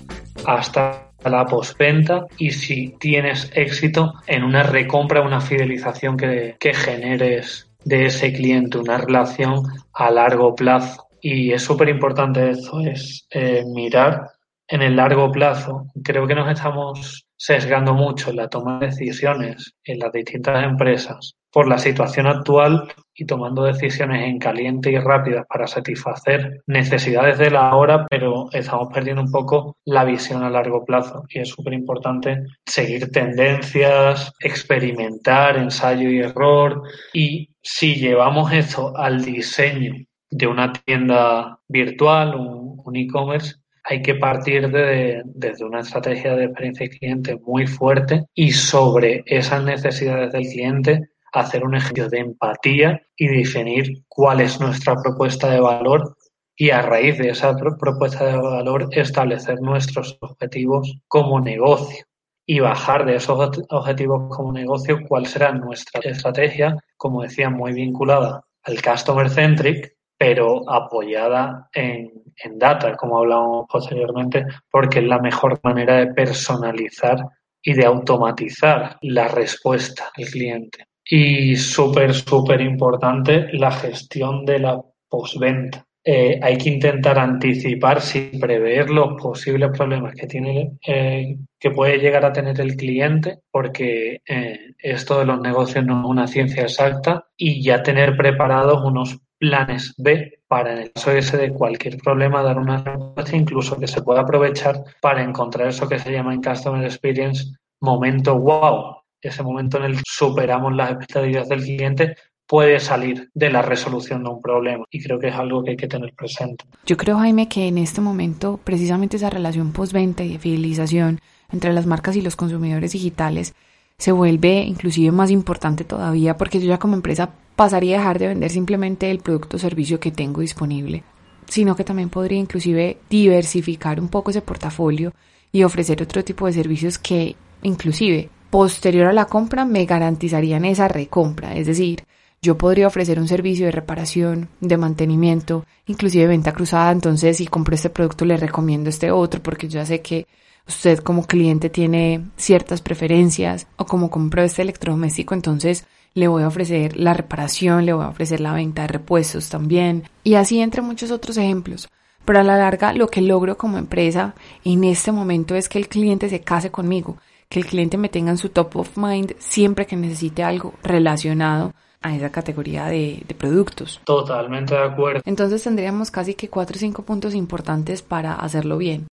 hasta 0.46 1.10
la 1.24 1.44
postventa 1.44 2.24
y 2.38 2.50
si 2.50 2.94
tienes 2.98 3.50
éxito 3.54 4.14
en 4.26 4.44
una 4.44 4.62
recompra, 4.62 5.22
una 5.22 5.40
fidelización 5.40 6.16
que, 6.16 6.56
que 6.58 6.72
generes 6.72 7.68
de 7.84 8.06
ese 8.06 8.32
cliente, 8.32 8.78
una 8.78 8.98
relación 8.98 9.62
a 9.92 10.10
largo 10.10 10.54
plazo. 10.54 11.05
Y 11.20 11.52
es 11.52 11.62
súper 11.62 11.88
importante 11.88 12.50
eso, 12.50 12.80
es 12.80 13.26
eh, 13.30 13.64
mirar 13.66 14.30
en 14.68 14.82
el 14.82 14.96
largo 14.96 15.30
plazo. 15.30 15.86
Creo 16.02 16.26
que 16.26 16.34
nos 16.34 16.50
estamos 16.50 17.26
sesgando 17.36 17.94
mucho 17.94 18.30
en 18.30 18.36
la 18.36 18.48
toma 18.48 18.78
de 18.78 18.86
decisiones 18.86 19.74
en 19.84 19.98
las 19.98 20.12
distintas 20.12 20.64
empresas 20.64 21.34
por 21.52 21.68
la 21.68 21.78
situación 21.78 22.26
actual 22.26 22.92
y 23.14 23.24
tomando 23.24 23.64
decisiones 23.64 24.24
en 24.24 24.38
caliente 24.38 24.90
y 24.90 24.98
rápidas 24.98 25.46
para 25.48 25.66
satisfacer 25.66 26.60
necesidades 26.66 27.38
de 27.38 27.50
la 27.50 27.74
hora, 27.74 28.06
pero 28.10 28.48
estamos 28.52 28.92
perdiendo 28.92 29.22
un 29.22 29.30
poco 29.30 29.76
la 29.86 30.04
visión 30.04 30.42
a 30.42 30.50
largo 30.50 30.84
plazo. 30.84 31.24
Y 31.30 31.40
es 31.40 31.48
súper 31.48 31.72
importante 31.72 32.42
seguir 32.66 33.10
tendencias, 33.10 34.32
experimentar, 34.40 35.56
ensayo 35.56 36.10
y 36.10 36.18
error. 36.18 36.82
Y 37.14 37.48
si 37.62 37.94
llevamos 37.94 38.52
esto 38.52 38.94
al 38.96 39.24
diseño 39.24 39.94
de 40.30 40.46
una 40.46 40.72
tienda 40.72 41.60
virtual, 41.68 42.34
un 42.36 42.96
e-commerce, 42.96 43.56
hay 43.88 44.02
que 44.02 44.16
partir 44.16 44.70
de, 44.70 45.22
desde 45.24 45.64
una 45.64 45.80
estrategia 45.80 46.34
de 46.34 46.46
experiencia 46.46 46.88
de 46.88 46.98
cliente 46.98 47.36
muy 47.46 47.66
fuerte 47.66 48.26
y 48.34 48.50
sobre 48.50 49.22
esas 49.26 49.62
necesidades 49.64 50.32
del 50.32 50.42
cliente 50.42 51.08
hacer 51.32 51.64
un 51.64 51.76
ejercicio 51.76 52.08
de 52.08 52.18
empatía 52.18 53.02
y 53.16 53.28
definir 53.28 54.02
cuál 54.08 54.40
es 54.40 54.60
nuestra 54.60 54.96
propuesta 54.96 55.50
de 55.50 55.60
valor 55.60 56.16
y 56.56 56.70
a 56.70 56.82
raíz 56.82 57.18
de 57.18 57.28
esa 57.28 57.54
propuesta 57.78 58.26
de 58.26 58.38
valor 58.38 58.88
establecer 58.92 59.60
nuestros 59.60 60.18
objetivos 60.20 60.98
como 61.06 61.40
negocio 61.40 62.04
y 62.46 62.60
bajar 62.60 63.04
de 63.04 63.16
esos 63.16 63.50
objetivos 63.68 64.34
como 64.34 64.52
negocio 64.52 65.00
cuál 65.06 65.26
será 65.26 65.52
nuestra 65.52 66.00
estrategia, 66.00 66.76
como 66.96 67.22
decía, 67.22 67.50
muy 67.50 67.72
vinculada 67.72 68.42
al 68.62 68.82
customer 68.82 69.28
centric, 69.28 69.95
pero 70.18 70.68
apoyada 70.70 71.68
en, 71.72 72.12
en 72.42 72.58
data, 72.58 72.94
como 72.96 73.18
hablamos 73.18 73.66
posteriormente, 73.70 74.44
porque 74.70 75.00
es 75.00 75.06
la 75.06 75.18
mejor 75.18 75.58
manera 75.62 75.96
de 75.96 76.14
personalizar 76.14 77.18
y 77.62 77.74
de 77.74 77.84
automatizar 77.84 78.96
la 79.02 79.28
respuesta 79.28 80.10
al 80.16 80.24
cliente. 80.26 80.86
Y 81.04 81.56
súper, 81.56 82.14
súper 82.14 82.60
importante 82.60 83.48
la 83.52 83.70
gestión 83.70 84.44
de 84.44 84.58
la 84.60 84.80
postventa. 85.08 85.84
Eh, 86.08 86.38
hay 86.40 86.56
que 86.56 86.70
intentar 86.70 87.18
anticipar 87.18 88.00
sin 88.00 88.38
prever 88.38 88.90
los 88.90 89.20
posibles 89.20 89.76
problemas 89.76 90.14
que 90.14 90.28
tiene 90.28 90.78
eh, 90.86 91.36
que 91.58 91.70
puede 91.72 91.98
llegar 91.98 92.24
a 92.24 92.32
tener 92.32 92.60
el 92.60 92.76
cliente 92.76 93.40
porque 93.50 94.20
eh, 94.24 94.74
esto 94.78 95.18
de 95.18 95.24
los 95.24 95.40
negocios 95.40 95.84
no 95.84 95.98
es 95.98 96.06
una 96.06 96.28
ciencia 96.28 96.62
exacta 96.62 97.26
y 97.36 97.60
ya 97.60 97.82
tener 97.82 98.16
preparados 98.16 98.84
unos 98.84 99.18
planes 99.38 99.94
B 99.98 100.40
para 100.48 100.72
en 100.72 100.78
el 100.78 100.92
caso 100.92 101.12
ese 101.12 101.36
de 101.36 101.52
cualquier 101.52 101.98
problema 101.98 102.42
dar 102.42 102.58
una 102.58 102.82
respuesta 102.82 103.36
incluso 103.36 103.78
que 103.78 103.86
se 103.86 104.02
pueda 104.02 104.20
aprovechar 104.20 104.82
para 105.00 105.22
encontrar 105.22 105.68
eso 105.68 105.88
que 105.88 105.98
se 105.98 106.12
llama 106.12 106.34
en 106.34 106.42
Customer 106.42 106.84
Experience 106.84 107.56
momento 107.80 108.38
wow 108.38 108.96
ese 109.20 109.42
momento 109.42 109.78
en 109.78 109.84
el 109.84 109.96
que 109.96 110.02
superamos 110.04 110.74
las 110.74 110.90
expectativas 110.90 111.48
del 111.48 111.62
cliente 111.62 112.16
puede 112.46 112.78
salir 112.78 113.30
de 113.34 113.50
la 113.50 113.62
resolución 113.62 114.22
de 114.22 114.30
un 114.30 114.40
problema 114.40 114.84
y 114.90 115.02
creo 115.02 115.18
que 115.18 115.28
es 115.28 115.34
algo 115.34 115.64
que 115.64 115.70
hay 115.70 115.76
que 115.76 115.88
tener 115.88 116.12
presente. 116.14 116.64
Yo 116.84 116.96
creo, 116.96 117.18
Jaime, 117.18 117.48
que 117.48 117.66
en 117.66 117.78
este 117.78 118.00
momento 118.00 118.60
precisamente 118.62 119.16
esa 119.16 119.30
relación 119.30 119.72
postventa 119.72 120.22
y 120.22 120.32
de 120.32 120.38
fidelización 120.38 121.20
entre 121.50 121.72
las 121.72 121.86
marcas 121.86 122.16
y 122.16 122.22
los 122.22 122.36
consumidores 122.36 122.92
digitales 122.92 123.54
se 123.98 124.12
vuelve 124.12 124.60
inclusive 124.60 125.10
más 125.10 125.30
importante 125.30 125.84
todavía 125.84 126.36
porque 126.36 126.60
yo 126.60 126.66
ya 126.66 126.78
como 126.78 126.94
empresa 126.94 127.30
pasaría 127.56 127.96
a 127.96 128.00
dejar 128.00 128.18
de 128.18 128.28
vender 128.28 128.50
simplemente 128.50 129.10
el 129.10 129.20
producto 129.20 129.56
o 129.56 129.60
servicio 129.60 129.98
que 129.98 130.10
tengo 130.10 130.42
disponible, 130.42 131.02
sino 131.48 131.74
que 131.74 131.84
también 131.84 132.10
podría 132.10 132.38
inclusive 132.38 132.98
diversificar 133.08 133.98
un 133.98 134.08
poco 134.08 134.30
ese 134.30 134.42
portafolio 134.42 135.12
y 135.50 135.62
ofrecer 135.62 136.02
otro 136.02 136.22
tipo 136.22 136.46
de 136.46 136.52
servicios 136.52 136.98
que 136.98 137.36
inclusive 137.62 138.28
posterior 138.50 139.06
a 139.08 139.12
la 139.12 139.24
compra 139.24 139.64
me 139.64 139.86
garantizarían 139.86 140.64
esa 140.64 140.88
recompra, 140.88 141.56
es 141.56 141.66
decir, 141.66 142.04
yo 142.42 142.58
podría 142.58 142.86
ofrecer 142.86 143.18
un 143.18 143.26
servicio 143.26 143.66
de 143.66 143.72
reparación, 143.72 144.48
de 144.60 144.76
mantenimiento, 144.76 145.64
inclusive 145.86 146.26
venta 146.26 146.52
cruzada, 146.52 146.92
entonces 146.92 147.38
si 147.38 147.46
compro 147.46 147.74
este 147.74 147.90
producto 147.90 148.24
le 148.24 148.36
recomiendo 148.36 148.90
este 148.90 149.10
otro 149.10 149.42
porque 149.42 149.68
yo 149.68 149.80
ya 149.80 149.86
sé 149.86 150.02
que 150.02 150.26
usted 150.68 150.98
como 150.98 151.26
cliente 151.26 151.70
tiene 151.70 152.24
ciertas 152.36 152.80
preferencias 152.80 153.66
o 153.76 153.86
como 153.86 154.10
compró 154.10 154.42
este 154.42 154.62
electrodoméstico, 154.62 155.34
entonces 155.34 155.86
le 156.14 156.28
voy 156.28 156.42
a 156.42 156.48
ofrecer 156.48 156.96
la 156.96 157.14
reparación, 157.14 157.84
le 157.84 157.92
voy 157.92 158.04
a 158.04 158.08
ofrecer 158.08 158.40
la 158.40 158.52
venta 158.52 158.82
de 158.82 158.88
repuestos 158.88 159.48
también 159.48 160.04
y 160.24 160.34
así 160.34 160.60
entre 160.60 160.82
muchos 160.82 161.10
otros 161.10 161.36
ejemplos. 161.36 161.88
Pero 162.24 162.40
a 162.40 162.42
la 162.42 162.56
larga 162.56 162.92
lo 162.92 163.06
que 163.06 163.22
logro 163.22 163.56
como 163.56 163.78
empresa 163.78 164.34
en 164.64 164.82
este 164.84 165.12
momento 165.12 165.54
es 165.54 165.68
que 165.68 165.78
el 165.78 165.88
cliente 165.88 166.28
se 166.28 166.40
case 166.40 166.70
conmigo, 166.70 167.18
que 167.48 167.60
el 167.60 167.66
cliente 167.66 167.98
me 167.98 168.08
tenga 168.08 168.30
en 168.30 168.38
su 168.38 168.48
top 168.48 168.76
of 168.76 168.96
mind 168.96 169.34
siempre 169.38 169.86
que 169.86 169.94
necesite 169.94 170.42
algo 170.42 170.74
relacionado 170.82 171.72
a 172.02 172.14
esa 172.14 172.30
categoría 172.30 172.86
de, 172.86 173.24
productos. 173.38 174.00
Totalmente 174.04 174.74
de 174.74 174.82
acuerdo. 174.82 175.20
Entonces 175.24 175.62
tendríamos 175.62 176.10
casi 176.10 176.34
que 176.34 176.48
cuatro 176.48 176.76
o 176.76 176.78
cinco 176.78 177.02
puntos 177.02 177.34
importantes 177.34 178.02
para 178.02 178.34
hacerlo 178.34 178.78
bien. 178.78 179.06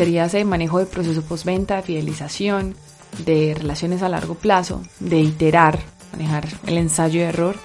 Sería 0.00 0.24
ese 0.24 0.46
manejo 0.46 0.78
de 0.78 0.86
proceso 0.86 1.20
postventa, 1.20 1.76
de 1.76 1.82
fidelización, 1.82 2.74
de 3.26 3.54
relaciones 3.54 4.00
a 4.00 4.08
largo 4.08 4.34
plazo, 4.34 4.80
de 4.98 5.20
iterar, 5.20 5.78
manejar 6.12 6.46
el 6.66 6.78
ensayo 6.78 7.20
de 7.20 7.26
error 7.26 7.56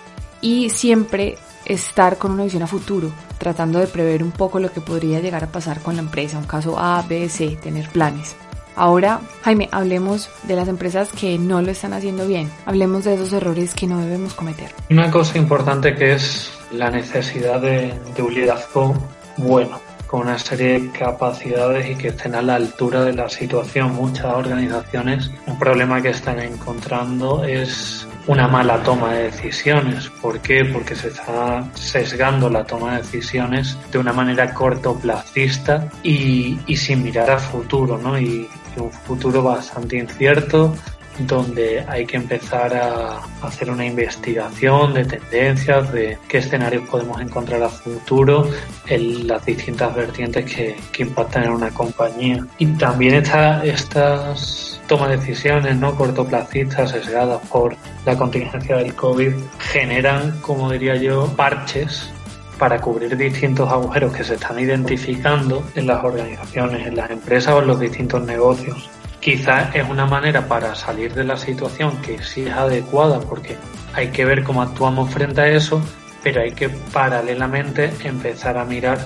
y 0.42 0.70
siempre 0.70 1.38
estar 1.64 2.18
con 2.18 2.32
una 2.32 2.44
visión 2.44 2.62
a 2.64 2.68
futuro, 2.68 3.10
tratando 3.38 3.80
de 3.80 3.88
prever 3.88 4.22
un 4.22 4.34
poco 4.34 4.60
lo 4.60 4.70
que 4.74 4.82
podría 4.82 5.22
llegar 5.22 5.46
a 5.46 5.52
pasar 5.54 5.80
con 5.80 5.96
la 5.96 6.02
empresa, 6.02 6.38
un 6.38 6.44
caso 6.44 6.78
A, 6.78 7.06
B, 7.08 7.30
C, 7.30 7.58
tener 7.64 7.88
planes. 7.88 8.36
Ahora, 8.76 9.22
Jaime, 9.44 9.70
hablemos 9.72 10.30
de 10.44 10.58
las 10.58 10.68
empresas 10.68 11.08
que 11.18 11.40
no 11.40 11.62
lo 11.62 11.72
están 11.72 11.94
haciendo 11.94 12.28
bien. 12.28 12.52
Hablemos 12.66 13.06
de 13.06 13.14
esos 13.14 13.32
errores 13.32 13.74
que 13.74 13.88
no 13.88 13.98
debemos 14.00 14.34
cometer. 14.34 14.72
Una 14.90 15.10
cosa 15.10 15.38
importante 15.38 15.96
que 15.96 16.16
es 16.16 16.52
la 16.74 16.92
necesidad 16.92 17.62
de, 17.62 17.98
de 18.14 18.22
un 18.22 18.34
liderazgo 18.34 18.94
bueno, 19.38 19.80
con 20.16 20.28
una 20.28 20.40
serie 20.40 20.80
de 20.80 20.92
capacidades 20.92 21.90
y 21.90 21.96
que 21.96 22.08
estén 22.08 22.36
a 22.36 22.42
la 22.42 22.56
altura 22.56 23.04
de 23.04 23.12
la 23.12 23.28
situación. 23.28 23.94
Muchas 23.96 24.34
organizaciones, 24.34 25.30
un 25.46 25.60
problema 25.60 26.02
que 26.02 26.12
están 26.12 26.40
encontrando 26.40 27.44
es 27.44 28.08
una 28.26 28.48
mala 28.48 28.82
toma 28.82 29.12
de 29.12 29.24
decisiones. 29.24 30.10
¿Por 30.22 30.40
qué? 30.40 30.64
Porque 30.64 30.96
se 30.96 31.10
está 31.10 31.66
sesgando 31.74 32.50
la 32.50 32.64
toma 32.64 32.92
de 32.92 33.02
decisiones 33.02 33.78
de 33.92 33.98
una 33.98 34.14
manera 34.14 34.54
cortoplacista 34.54 35.90
y, 36.02 36.60
y 36.66 36.78
sin 36.78 37.04
mirar 37.04 37.32
a 37.32 37.38
futuro, 37.38 37.98
¿no? 37.98 38.18
Y, 38.18 38.48
un 38.78 38.92
futuro 38.92 39.42
bastante 39.42 39.98
incierto 39.98 40.76
donde 41.20 41.84
hay 41.88 42.06
que 42.06 42.18
empezar 42.18 42.76
a 42.76 43.22
hacer 43.42 43.70
una 43.70 43.86
investigación 43.86 44.94
de 44.94 45.06
tendencias, 45.06 45.92
de 45.92 46.18
qué 46.28 46.40
escenarios 46.40 46.88
podemos 46.90 47.20
encontrar 47.22 47.64
a 47.64 47.70
futuro 47.70 48.50
en 48.88 49.28
las 49.28 49.46
distintas 49.46 49.96
vertientes 49.96 50.46
que, 50.46 50.76
que 50.92 51.04
impactan 51.04 51.46
en 51.46 51.52
una 51.52 51.70
compañía. 51.72 52.46
Y 52.58 52.66
también 52.78 53.16
estas 53.16 54.76
toma 54.88 55.08
de 55.08 55.18
decisiones 55.18 55.78
no 55.78 55.96
cortoplacistas 55.96 56.92
sesgadas 56.92 57.42
por 57.48 57.76
la 58.06 58.16
contingencia 58.16 58.78
del 58.78 58.94
COVID 58.94 59.34
generan, 59.60 60.40
como 60.42 60.72
diría 60.72 60.96
yo, 60.96 61.28
parches 61.36 62.12
para 62.60 62.80
cubrir 62.80 63.18
distintos 63.18 63.70
agujeros 63.70 64.14
que 64.14 64.24
se 64.24 64.36
están 64.36 64.60
identificando 64.60 65.64
en 65.76 65.88
las 65.88 66.04
organizaciones, 66.04 66.88
en 66.88 66.96
las 66.96 67.10
empresas 67.10 67.54
o 67.54 67.60
en 67.60 67.68
los 67.68 67.80
distintos 67.80 68.24
negocios. 68.24 68.90
Quizás 69.26 69.74
es 69.74 69.90
una 69.90 70.06
manera 70.06 70.48
para 70.48 70.76
salir 70.76 71.16
de 71.16 71.24
la 71.24 71.36
situación 71.36 72.00
que 72.04 72.22
sí 72.22 72.44
es 72.44 72.54
adecuada 72.54 73.20
porque 73.20 73.58
hay 73.96 74.10
que 74.10 74.24
ver 74.24 74.44
cómo 74.44 74.62
actuamos 74.62 75.10
frente 75.12 75.42
a 75.42 75.48
eso, 75.48 75.82
pero 76.22 76.42
hay 76.42 76.52
que 76.52 76.70
paralelamente 76.70 77.92
empezar 78.04 78.56
a 78.56 78.66
mirar 78.66 79.00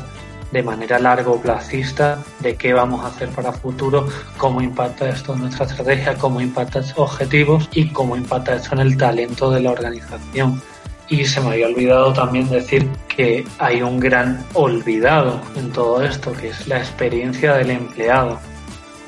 de 0.51 0.61
manera 0.61 0.99
largo 0.99 1.39
plazista 1.39 2.21
de 2.39 2.57
qué 2.57 2.73
vamos 2.73 3.05
a 3.05 3.07
hacer 3.07 3.29
para 3.29 3.53
futuro, 3.53 4.09
cómo 4.35 4.61
impacta 4.61 5.07
esto 5.07 5.35
en 5.35 5.39
nuestra 5.39 5.67
estrategia, 5.67 6.17
cómo 6.17 6.41
impacta 6.41 6.79
estos 6.79 6.99
objetivos 6.99 7.69
y 7.71 7.87
cómo 7.87 8.17
impacta 8.17 8.55
esto 8.55 8.75
en 8.75 8.81
el 8.81 8.97
talento 8.97 9.49
de 9.49 9.61
la 9.61 9.71
organización. 9.71 10.61
Y 11.07 11.23
se 11.23 11.39
me 11.39 11.51
había 11.51 11.67
olvidado 11.67 12.11
también 12.11 12.49
decir 12.49 12.89
que 13.07 13.47
hay 13.57 13.81
un 13.81 14.01
gran 14.01 14.45
olvidado 14.53 15.39
en 15.55 15.71
todo 15.71 16.03
esto, 16.03 16.33
que 16.33 16.49
es 16.49 16.67
la 16.67 16.79
experiencia 16.79 17.53
del 17.53 17.69
empleado. 17.69 18.37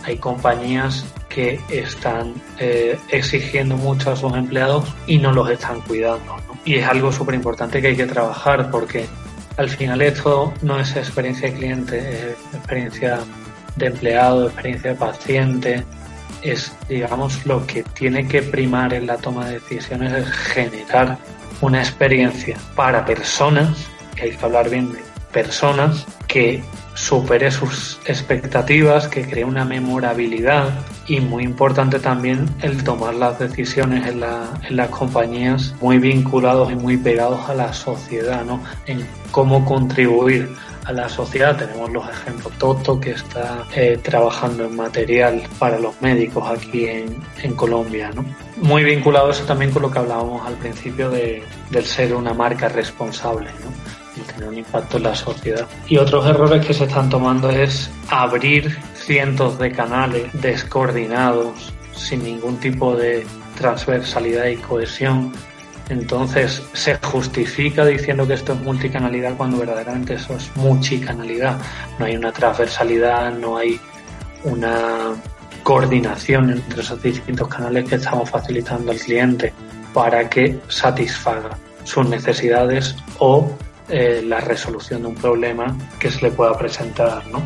Hay 0.03 0.17
compañías 0.17 1.05
que 1.29 1.59
están 1.69 2.33
eh, 2.59 2.97
exigiendo 3.09 3.77
mucho 3.77 4.11
a 4.11 4.15
sus 4.15 4.33
empleados 4.33 4.93
y 5.07 5.17
no 5.17 5.31
los 5.31 5.49
están 5.49 5.81
cuidando. 5.81 6.35
Y 6.65 6.75
es 6.75 6.87
algo 6.87 7.11
súper 7.11 7.35
importante 7.35 7.81
que 7.81 7.89
hay 7.89 7.95
que 7.95 8.07
trabajar 8.07 8.69
porque 8.69 9.05
al 9.57 9.69
final 9.69 10.01
esto 10.01 10.53
no 10.61 10.79
es 10.79 10.95
experiencia 10.95 11.49
de 11.49 11.57
cliente, 11.57 11.99
es 12.31 12.55
experiencia 12.55 13.19
de 13.75 13.85
empleado, 13.87 14.47
experiencia 14.47 14.91
de 14.91 14.95
paciente, 14.97 15.85
es, 16.41 16.75
digamos, 16.89 17.45
lo 17.45 17.65
que 17.67 17.83
tiene 17.83 18.27
que 18.27 18.41
primar 18.41 18.93
en 18.93 19.07
la 19.07 19.17
toma 19.17 19.45
de 19.45 19.59
decisiones 19.59 20.13
es 20.13 20.27
generar 20.31 21.17
una 21.61 21.79
experiencia 21.79 22.57
para 22.75 23.05
personas, 23.05 23.87
que 24.15 24.23
hay 24.23 24.31
que 24.31 24.45
hablar 24.45 24.69
bien 24.69 24.91
de 24.91 24.99
personas, 25.31 26.05
que 26.27 26.63
supere 27.01 27.49
sus 27.49 27.99
expectativas, 28.05 29.07
que 29.07 29.25
cree 29.25 29.43
una 29.43 29.65
memorabilidad 29.65 30.69
y 31.07 31.19
muy 31.19 31.43
importante 31.43 31.99
también 31.99 32.47
el 32.61 32.83
tomar 32.83 33.15
las 33.15 33.39
decisiones 33.39 34.05
en, 34.05 34.19
las 34.19 34.89
compañías 34.89 35.73
muy 35.81 35.97
vinculados 35.97 36.71
y 36.71 36.75
muy 36.75 36.97
pegados 36.97 37.49
a 37.49 37.55
la 37.55 37.73
sociedad, 37.73 38.45
¿no? 38.45 38.63
En 38.85 39.03
cómo 39.31 39.65
contribuir 39.65 40.53
a 40.85 40.93
la 40.93 41.09
sociedad. 41.09 41.57
Tenemos 41.57 41.91
los 41.91 42.07
ejemplos. 42.07 42.53
Toto, 42.59 42.99
que 42.99 43.11
está 43.11 43.65
eh, 43.73 43.99
trabajando 44.01 44.65
en 44.65 44.75
material 44.75 45.41
para 45.57 45.79
los 45.79 45.99
médicos 46.03 46.47
aquí 46.47 46.85
en, 46.85 47.17
en 47.41 47.55
Colombia. 47.55 48.11
¿no? 48.13 48.23
muy 48.61 48.83
vinculado 48.83 49.31
eso 49.31 49.43
también 49.45 49.71
con 49.71 49.81
lo 49.81 49.91
que 49.91 49.97
hablábamos 49.97 50.45
al 50.45 50.53
principio 50.53 51.09
de, 51.09 51.43
del 51.71 51.85
ser 51.85 52.13
una 52.13 52.33
marca 52.33 52.69
responsable, 52.69 53.49
¿no? 53.63 53.90
Y 54.15 54.21
tener 54.21 54.49
un 54.49 54.57
impacto 54.57 54.97
en 54.97 55.03
la 55.03 55.15
sociedad. 55.15 55.67
Y 55.87 55.97
otros 55.97 56.25
errores 56.25 56.65
que 56.65 56.73
se 56.73 56.85
están 56.85 57.09
tomando 57.09 57.49
es 57.49 57.89
abrir 58.09 58.77
cientos 58.95 59.57
de 59.59 59.71
canales 59.71 60.29
descoordinados, 60.33 61.73
sin 61.93 62.23
ningún 62.23 62.57
tipo 62.57 62.95
de 62.95 63.25
transversalidad 63.57 64.47
y 64.47 64.57
cohesión. 64.57 65.33
Entonces 65.89 66.61
se 66.73 66.95
justifica 66.95 67.85
diciendo 67.85 68.25
que 68.25 68.35
esto 68.35 68.53
es 68.53 68.61
multicanalidad 68.61 69.35
cuando 69.35 69.57
verdaderamente 69.57 70.13
eso 70.13 70.35
es 70.35 70.49
multicanalidad. 70.55 71.57
No 71.99 72.05
hay 72.05 72.15
una 72.15 72.31
transversalidad, 72.31 73.31
no 73.33 73.57
hay 73.57 73.79
una 74.43 75.13
coordinación 75.63 76.51
entre 76.51 76.81
esos 76.81 77.01
distintos 77.01 77.47
canales 77.47 77.87
que 77.87 77.95
estamos 77.95 78.29
facilitando 78.29 78.91
al 78.91 78.97
cliente 78.97 79.53
para 79.93 80.29
que 80.29 80.59
satisfaga 80.69 81.57
sus 81.83 82.07
necesidades 82.07 82.95
o 83.19 83.51
eh, 83.89 84.23
la 84.25 84.39
resolución 84.39 85.01
de 85.01 85.07
un 85.09 85.15
problema 85.15 85.75
que 85.99 86.09
se 86.09 86.21
le 86.21 86.31
pueda 86.31 86.57
presentar, 86.57 87.25
¿no? 87.27 87.41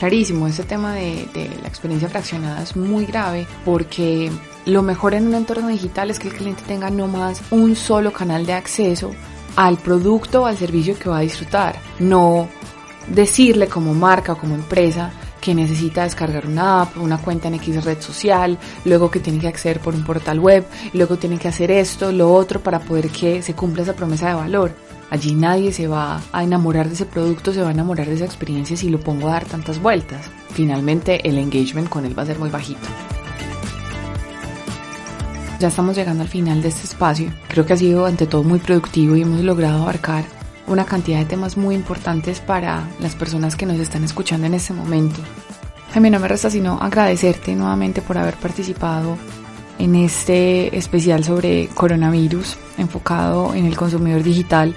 Clarísimo, 0.00 0.46
ese 0.46 0.62
tema 0.62 0.94
de, 0.94 1.28
la 1.60 1.68
experiencia 1.68 2.08
fraccionada 2.08 2.62
es 2.62 2.74
muy 2.74 3.04
grave 3.04 3.46
porque 3.66 4.30
lo 4.64 4.82
mejor 4.82 5.12
en 5.12 5.26
un 5.26 5.34
entorno 5.34 5.68
digital 5.68 6.10
es 6.10 6.18
que 6.18 6.28
el 6.28 6.34
cliente 6.34 6.62
tenga 6.66 6.88
no 6.88 7.06
más 7.06 7.42
un 7.50 7.76
solo 7.76 8.10
canal 8.10 8.46
de 8.46 8.54
acceso 8.54 9.10
al 9.56 9.76
producto 9.76 10.42
o 10.42 10.46
al 10.46 10.56
servicio 10.56 10.98
que 10.98 11.10
va 11.10 11.18
a 11.18 11.20
disfrutar, 11.20 11.76
no 11.98 12.48
decirle 13.08 13.66
como 13.66 13.92
marca 13.92 14.32
o 14.32 14.38
como 14.38 14.54
empresa 14.54 15.12
que 15.38 15.54
necesita 15.54 16.04
descargar 16.04 16.46
una 16.46 16.82
app, 16.82 16.96
una 16.96 17.18
cuenta 17.18 17.48
en 17.48 17.54
X 17.54 17.84
red 17.84 18.00
social, 18.00 18.58
luego 18.86 19.10
que 19.10 19.20
tiene 19.20 19.38
que 19.38 19.48
acceder 19.48 19.80
por 19.80 19.94
un 19.94 20.04
portal 20.04 20.38
web, 20.38 20.66
luego 20.92 21.16
tiene 21.16 21.38
que 21.38 21.48
hacer 21.48 21.70
esto, 21.70 22.10
lo 22.12 22.32
otro 22.32 22.60
para 22.60 22.78
poder 22.78 23.10
que 23.10 23.42
se 23.42 23.54
cumpla 23.54 23.82
esa 23.82 23.94
promesa 23.94 24.28
de 24.28 24.34
valor. 24.34 24.72
Allí 25.10 25.34
nadie 25.34 25.72
se 25.72 25.88
va 25.88 26.22
a 26.32 26.44
enamorar 26.44 26.88
de 26.88 26.94
ese 26.94 27.04
producto, 27.04 27.52
se 27.52 27.62
va 27.62 27.68
a 27.68 27.72
enamorar 27.72 28.06
de 28.06 28.14
esa 28.14 28.24
experiencia 28.24 28.76
si 28.76 28.88
lo 28.90 29.00
pongo 29.00 29.28
a 29.28 29.32
dar 29.32 29.44
tantas 29.44 29.82
vueltas. 29.82 30.30
Finalmente 30.50 31.28
el 31.28 31.36
engagement 31.36 31.88
con 31.88 32.06
él 32.06 32.16
va 32.16 32.22
a 32.22 32.26
ser 32.26 32.38
muy 32.38 32.50
bajito. 32.50 32.86
Ya 35.58 35.68
estamos 35.68 35.94
llegando 35.96 36.22
al 36.22 36.28
final 36.28 36.62
de 36.62 36.68
este 36.68 36.84
espacio. 36.84 37.30
Creo 37.48 37.66
que 37.66 37.74
ha 37.74 37.76
sido 37.76 38.06
ante 38.06 38.26
todo 38.26 38.44
muy 38.44 38.60
productivo 38.60 39.16
y 39.16 39.22
hemos 39.22 39.40
logrado 39.40 39.82
abarcar 39.82 40.24
una 40.66 40.84
cantidad 40.84 41.18
de 41.18 41.24
temas 41.24 41.56
muy 41.56 41.74
importantes 41.74 42.40
para 42.40 42.88
las 43.00 43.14
personas 43.14 43.56
que 43.56 43.66
nos 43.66 43.78
están 43.78 44.04
escuchando 44.04 44.46
en 44.46 44.54
este 44.54 44.72
momento. 44.72 45.20
A 45.94 46.00
mí 46.00 46.08
no 46.08 46.20
me 46.20 46.28
resta 46.28 46.48
sino 46.48 46.78
agradecerte 46.80 47.54
nuevamente 47.56 48.00
por 48.00 48.16
haber 48.16 48.36
participado 48.36 49.18
en 49.78 49.96
este 49.96 50.76
especial 50.76 51.24
sobre 51.24 51.68
coronavirus 51.68 52.56
enfocado 52.78 53.54
en 53.54 53.66
el 53.66 53.76
consumidor 53.76 54.22
digital. 54.22 54.74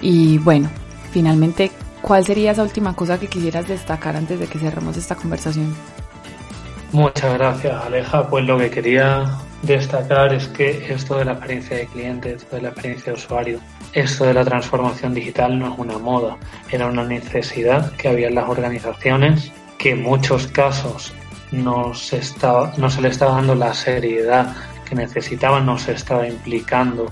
Y 0.00 0.38
bueno, 0.38 0.70
finalmente, 1.12 1.70
¿cuál 2.02 2.24
sería 2.24 2.52
esa 2.52 2.62
última 2.62 2.94
cosa 2.94 3.18
que 3.18 3.28
quisieras 3.28 3.68
destacar 3.68 4.16
antes 4.16 4.38
de 4.38 4.46
que 4.46 4.58
cerremos 4.58 4.96
esta 4.96 5.14
conversación? 5.14 5.74
Muchas 6.92 7.34
gracias, 7.34 7.84
Aleja. 7.84 8.28
Pues 8.28 8.44
lo 8.44 8.58
que 8.58 8.70
quería 8.70 9.38
destacar 9.62 10.32
es 10.34 10.48
que 10.48 10.92
esto 10.92 11.18
de 11.18 11.24
la 11.24 11.32
experiencia 11.32 11.76
de 11.76 11.86
cliente, 11.86 12.32
esto 12.32 12.56
de 12.56 12.62
la 12.62 12.68
experiencia 12.70 13.12
de 13.12 13.18
usuario, 13.18 13.60
esto 13.92 14.24
de 14.24 14.34
la 14.34 14.44
transformación 14.44 15.14
digital 15.14 15.58
no 15.58 15.72
es 15.72 15.78
una 15.78 15.98
moda, 15.98 16.36
era 16.70 16.86
una 16.86 17.04
necesidad 17.04 17.92
que 17.92 18.08
había 18.08 18.28
en 18.28 18.34
las 18.34 18.48
organizaciones 18.48 19.52
que 19.78 19.90
en 19.90 20.02
muchos 20.02 20.46
casos 20.48 21.12
no 21.52 21.94
se, 21.94 22.20
no 22.76 22.90
se 22.90 23.00
le 23.02 23.08
estaba 23.08 23.36
dando 23.36 23.54
la 23.54 23.74
seriedad 23.74 24.54
que 24.84 24.94
necesitaban, 24.94 25.66
no 25.66 25.78
se 25.78 25.92
estaba 25.92 26.26
implicando 26.26 27.10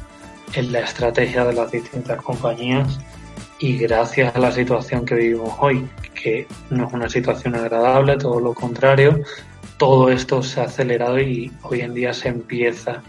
en 0.54 0.72
la 0.72 0.80
estrategia 0.80 1.44
de 1.44 1.52
las 1.52 1.70
distintas 1.70 2.20
compañías 2.22 2.98
y 3.58 3.76
gracias 3.78 4.34
a 4.34 4.38
la 4.38 4.52
situación 4.52 5.04
que 5.04 5.14
vivimos 5.14 5.52
hoy, 5.58 5.88
que 6.14 6.46
no 6.70 6.86
es 6.86 6.92
una 6.92 7.08
situación 7.08 7.54
agradable, 7.54 8.16
todo 8.16 8.40
lo 8.40 8.54
contrario, 8.54 9.20
todo 9.78 10.10
esto 10.10 10.42
se 10.42 10.60
ha 10.60 10.64
acelerado 10.64 11.18
y 11.20 11.52
hoy 11.62 11.80
en 11.80 11.94
día 11.94 12.12
se 12.12 12.28
empieza 12.28 13.02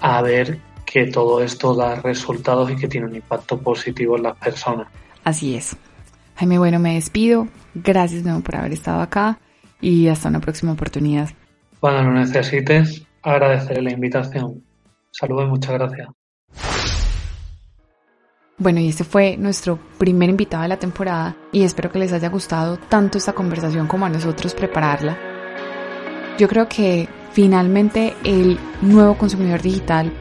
a 0.00 0.22
ver 0.22 0.58
que 0.84 1.06
todo 1.06 1.42
esto 1.42 1.74
da 1.74 1.96
resultados 1.96 2.70
y 2.70 2.76
que 2.76 2.88
tiene 2.88 3.06
un 3.06 3.14
impacto 3.14 3.58
positivo 3.58 4.16
en 4.16 4.24
las 4.24 4.36
personas. 4.36 4.88
Así 5.24 5.54
es. 5.54 5.76
Jaime, 6.36 6.58
bueno, 6.58 6.78
me 6.78 6.94
despido. 6.94 7.48
Gracias 7.74 8.22
de 8.22 8.30
nuevo 8.30 8.44
por 8.44 8.56
haber 8.56 8.72
estado 8.72 9.00
acá 9.00 9.38
y 9.80 10.08
hasta 10.08 10.28
una 10.28 10.40
próxima 10.40 10.72
oportunidad. 10.72 11.30
Cuando 11.80 12.02
lo 12.02 12.12
necesites, 12.12 13.04
agradeceré 13.22 13.82
la 13.82 13.92
invitación. 13.92 14.62
Saludos 15.10 15.46
y 15.46 15.50
muchas 15.50 15.72
gracias. 15.72 16.08
Bueno, 18.62 18.78
y 18.78 18.90
este 18.90 19.02
fue 19.02 19.36
nuestro 19.36 19.76
primer 19.98 20.30
invitado 20.30 20.62
de 20.62 20.68
la 20.68 20.76
temporada 20.76 21.34
y 21.50 21.64
espero 21.64 21.90
que 21.90 21.98
les 21.98 22.12
haya 22.12 22.28
gustado 22.28 22.76
tanto 22.76 23.18
esta 23.18 23.32
conversación 23.32 23.88
como 23.88 24.06
a 24.06 24.08
nosotros 24.08 24.54
prepararla. 24.54 25.18
Yo 26.38 26.46
creo 26.46 26.68
que 26.68 27.08
finalmente 27.32 28.14
el 28.22 28.60
nuevo 28.80 29.18
consumidor 29.18 29.60
digital 29.62 30.12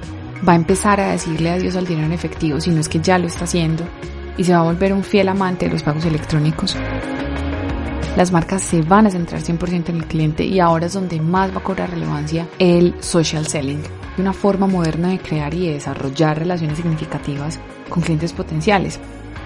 va 0.48 0.54
a 0.54 0.56
empezar 0.56 1.00
a 1.00 1.12
decirle 1.12 1.52
adiós 1.52 1.76
al 1.76 1.86
dinero 1.86 2.08
en 2.08 2.14
efectivo, 2.14 2.60
si 2.60 2.72
no 2.72 2.80
es 2.80 2.90
que 2.90 3.00
ya 3.00 3.20
lo 3.20 3.28
está 3.28 3.44
haciendo, 3.44 3.84
y 4.38 4.44
se 4.44 4.54
va 4.54 4.62
a 4.62 4.64
volver 4.64 4.92
un 4.92 5.04
fiel 5.04 5.30
amante 5.30 5.68
de 5.68 5.74
los 5.74 5.84
pagos 5.84 6.06
electrónicos. 6.06 6.76
Las 8.18 8.32
marcas 8.32 8.64
se 8.64 8.82
van 8.82 9.06
a 9.06 9.12
centrar 9.12 9.44
100% 9.44 9.90
en 9.90 9.98
el 9.98 10.08
cliente 10.08 10.44
y 10.44 10.60
ahora 10.60 10.88
es 10.88 10.94
donde 10.94 11.22
más 11.22 11.54
va 11.54 11.60
a 11.60 11.64
cobrar 11.64 11.92
relevancia 11.92 12.48
el 12.58 12.96
social 13.02 13.46
selling, 13.46 13.84
una 14.22 14.34
forma 14.34 14.68
moderna 14.68 15.10
de 15.10 15.20
crear 15.20 15.54
y 15.54 15.68
de 15.68 15.74
desarrollar 15.74 16.40
relaciones 16.40 16.78
significativas 16.78 17.60
con 17.90 18.04
clientes 18.04 18.34
potenciales. 18.34 19.00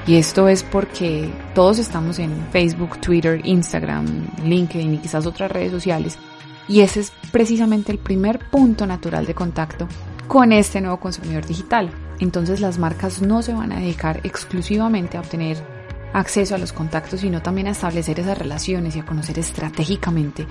Y 0.06 0.16
esto 0.16 0.48
es 0.48 0.62
porque 0.62 1.32
todos 1.56 1.80
estamos 1.80 2.20
en 2.20 2.32
Facebook, 2.52 3.00
Twitter, 3.02 3.42
Instagram, 3.44 4.06
LinkedIn 4.44 4.94
y 4.94 4.98
quizás 5.00 5.26
otras 5.26 5.52
redes 5.52 5.72
sociales 5.72 6.20
y 6.68 6.82
ese 6.82 7.02
es 7.02 7.12
precisamente 7.32 7.92
el 7.92 8.00
primer 8.00 8.40
punto 8.40 8.86
natural 8.86 9.26
de 9.26 9.36
contacto 9.36 9.88
con 10.28 10.52
este 10.52 10.82
nuevo 10.82 11.00
consumidor 11.00 11.46
digital. 11.46 11.92
Entonces 12.20 12.60
las 12.60 12.80
marcas 12.80 13.22
no 13.22 13.42
se 13.42 13.54
van 13.54 13.72
a 13.72 13.80
dedicar 13.80 14.22
exclusivamente 14.24 15.18
a 15.18 15.22
obtener 15.22 15.58
acceso 16.14 16.56
a 16.56 16.58
los 16.58 16.74
contactos, 16.74 17.20
sino 17.20 17.42
también 17.42 17.68
a 17.68 17.72
establecer 17.72 18.20
esas 18.20 18.38
relaciones 18.38 18.96
y 18.96 19.00
a 19.00 19.06
conocer 19.06 19.38
estratégicamente 19.38 20.48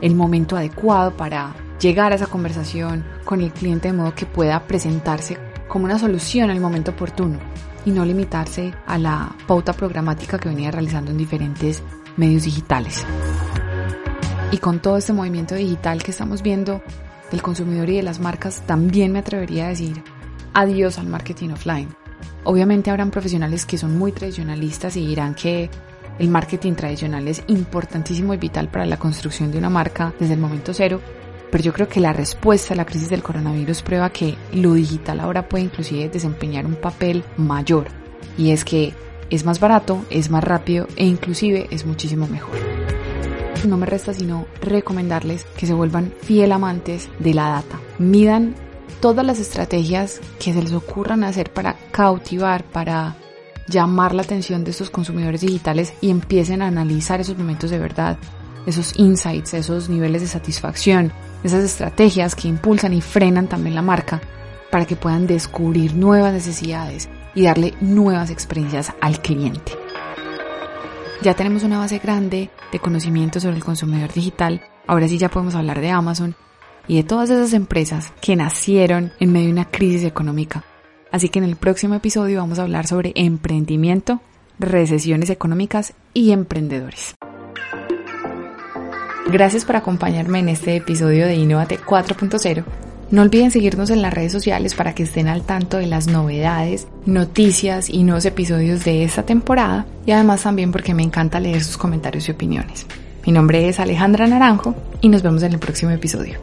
el 0.00 0.14
momento 0.14 0.56
adecuado 0.56 1.16
para 1.16 1.54
llegar 1.80 2.12
a 2.12 2.16
esa 2.16 2.26
conversación 2.26 3.04
con 3.24 3.40
el 3.40 3.52
cliente 3.52 3.88
de 3.88 3.94
modo 3.94 4.14
que 4.14 4.26
pueda 4.26 4.66
presentarse 4.66 5.38
como 5.68 5.84
una 5.84 5.98
solución 5.98 6.50
el 6.50 6.60
momento 6.60 6.92
oportuno 6.92 7.38
y 7.84 7.90
no 7.90 8.04
limitarse 8.04 8.72
a 8.86 8.98
la 8.98 9.34
pauta 9.46 9.72
programática 9.72 10.38
que 10.38 10.48
venía 10.48 10.70
realizando 10.70 11.10
en 11.10 11.18
diferentes 11.18 11.82
medios 12.16 12.44
digitales. 12.44 13.04
Y 14.52 14.58
con 14.58 14.80
todo 14.80 14.96
este 14.96 15.12
movimiento 15.12 15.54
digital 15.54 16.02
que 16.02 16.12
estamos 16.12 16.42
viendo 16.42 16.80
del 17.30 17.42
consumidor 17.42 17.90
y 17.90 17.96
de 17.96 18.02
las 18.02 18.20
marcas, 18.20 18.62
también 18.66 19.12
me 19.12 19.18
atrevería 19.18 19.66
a 19.66 19.70
decir 19.70 20.02
adiós 20.52 20.98
al 20.98 21.08
marketing 21.08 21.50
offline. 21.50 21.88
Obviamente 22.44 22.90
habrán 22.90 23.10
profesionales 23.10 23.66
que 23.66 23.78
son 23.78 23.98
muy 23.98 24.12
tradicionalistas 24.12 24.96
y 24.96 25.06
dirán 25.06 25.34
que 25.34 25.70
el 26.18 26.28
marketing 26.28 26.74
tradicional 26.74 27.26
es 27.26 27.42
importantísimo 27.48 28.34
y 28.34 28.36
vital 28.36 28.68
para 28.68 28.86
la 28.86 28.98
construcción 28.98 29.50
de 29.50 29.58
una 29.58 29.70
marca 29.70 30.14
desde 30.20 30.34
el 30.34 30.40
momento 30.40 30.72
cero, 30.72 31.00
pero 31.50 31.62
yo 31.64 31.72
creo 31.72 31.88
que 31.88 32.00
la 32.00 32.12
respuesta 32.12 32.74
a 32.74 32.76
la 32.76 32.86
crisis 32.86 33.10
del 33.10 33.22
coronavirus 33.22 33.82
prueba 33.82 34.10
que 34.10 34.36
lo 34.52 34.74
digital 34.74 35.20
ahora 35.20 35.48
puede 35.48 35.64
inclusive 35.64 36.08
desempeñar 36.08 36.66
un 36.66 36.74
papel 36.74 37.24
mayor. 37.36 37.86
Y 38.36 38.50
es 38.50 38.64
que 38.64 38.94
es 39.30 39.44
más 39.44 39.60
barato, 39.60 40.04
es 40.10 40.30
más 40.30 40.44
rápido 40.44 40.86
e 40.96 41.06
inclusive 41.06 41.68
es 41.70 41.86
muchísimo 41.86 42.26
mejor. 42.26 42.56
No 43.66 43.76
me 43.76 43.86
resta 43.86 44.12
sino 44.12 44.46
recomendarles 44.60 45.44
que 45.56 45.66
se 45.66 45.74
vuelvan 45.74 46.12
fiel 46.22 46.52
amantes 46.52 47.08
de 47.18 47.34
la 47.34 47.48
data. 47.48 47.80
Midan 47.98 48.54
todas 49.00 49.24
las 49.24 49.38
estrategias 49.38 50.20
que 50.38 50.52
se 50.52 50.62
les 50.62 50.72
ocurran 50.72 51.24
hacer 51.24 51.52
para 51.52 51.76
cautivar, 51.90 52.64
para 52.64 53.16
llamar 53.68 54.14
la 54.14 54.22
atención 54.22 54.64
de 54.64 54.70
estos 54.70 54.90
consumidores 54.90 55.40
digitales 55.40 55.94
y 56.00 56.10
empiecen 56.10 56.62
a 56.62 56.66
analizar 56.66 57.20
esos 57.20 57.38
momentos 57.38 57.70
de 57.70 57.78
verdad, 57.78 58.18
esos 58.66 58.98
insights, 58.98 59.54
esos 59.54 59.88
niveles 59.88 60.22
de 60.22 60.28
satisfacción, 60.28 61.12
esas 61.44 61.62
estrategias 61.62 62.34
que 62.34 62.48
impulsan 62.48 62.94
y 62.94 63.00
frenan 63.00 63.46
también 63.46 63.74
la 63.74 63.82
marca 63.82 64.20
para 64.70 64.86
que 64.86 64.96
puedan 64.96 65.26
descubrir 65.26 65.94
nuevas 65.94 66.32
necesidades 66.32 67.08
y 67.34 67.44
darle 67.44 67.74
nuevas 67.80 68.30
experiencias 68.30 68.92
al 69.00 69.20
cliente. 69.20 69.72
Ya 71.22 71.34
tenemos 71.34 71.62
una 71.62 71.78
base 71.78 71.98
grande 71.98 72.50
de 72.72 72.78
conocimiento 72.80 73.40
sobre 73.40 73.56
el 73.56 73.64
consumidor 73.64 74.12
digital. 74.12 74.62
Ahora 74.86 75.06
sí 75.06 75.16
ya 75.16 75.28
podemos 75.28 75.54
hablar 75.54 75.80
de 75.80 75.90
Amazon 75.90 76.34
y 76.88 76.96
de 76.96 77.04
todas 77.04 77.30
esas 77.30 77.52
empresas 77.52 78.12
que 78.20 78.36
nacieron 78.36 79.12
en 79.20 79.32
medio 79.32 79.46
de 79.46 79.52
una 79.52 79.70
crisis 79.70 80.04
económica. 80.04 80.64
Así 81.12 81.28
que 81.28 81.38
en 81.38 81.44
el 81.44 81.56
próximo 81.56 81.94
episodio 81.94 82.40
vamos 82.40 82.58
a 82.58 82.62
hablar 82.62 82.86
sobre 82.86 83.12
emprendimiento, 83.14 84.20
recesiones 84.58 85.30
económicas 85.30 85.94
y 86.12 86.32
emprendedores. 86.32 87.14
Gracias 89.26 89.64
por 89.64 89.76
acompañarme 89.76 90.40
en 90.40 90.50
este 90.50 90.76
episodio 90.76 91.26
de 91.26 91.34
Innovate 91.34 91.80
4.0 91.80 92.62
No 93.10 93.22
olviden 93.22 93.50
seguirnos 93.50 93.88
en 93.88 94.02
las 94.02 94.12
redes 94.12 94.32
sociales 94.32 94.74
para 94.74 94.94
que 94.94 95.04
estén 95.04 95.28
al 95.28 95.42
tanto 95.42 95.78
de 95.78 95.86
las 95.86 96.08
novedades, 96.08 96.86
noticias 97.06 97.88
y 97.88 98.02
nuevos 98.02 98.26
episodios 98.26 98.84
de 98.84 99.02
esta 99.02 99.22
temporada 99.24 99.86
y 100.04 100.10
además 100.10 100.42
también 100.42 100.72
porque 100.72 100.94
me 100.94 101.02
encanta 101.02 101.40
leer 101.40 101.64
sus 101.64 101.78
comentarios 101.78 102.28
y 102.28 102.32
opiniones. 102.32 102.86
Mi 103.26 103.32
nombre 103.32 103.66
es 103.66 103.80
Alejandra 103.80 104.26
Naranjo 104.26 104.74
y 105.00 105.08
nos 105.08 105.22
vemos 105.22 105.42
en 105.42 105.54
el 105.54 105.58
próximo 105.58 105.90
episodio. 105.90 106.38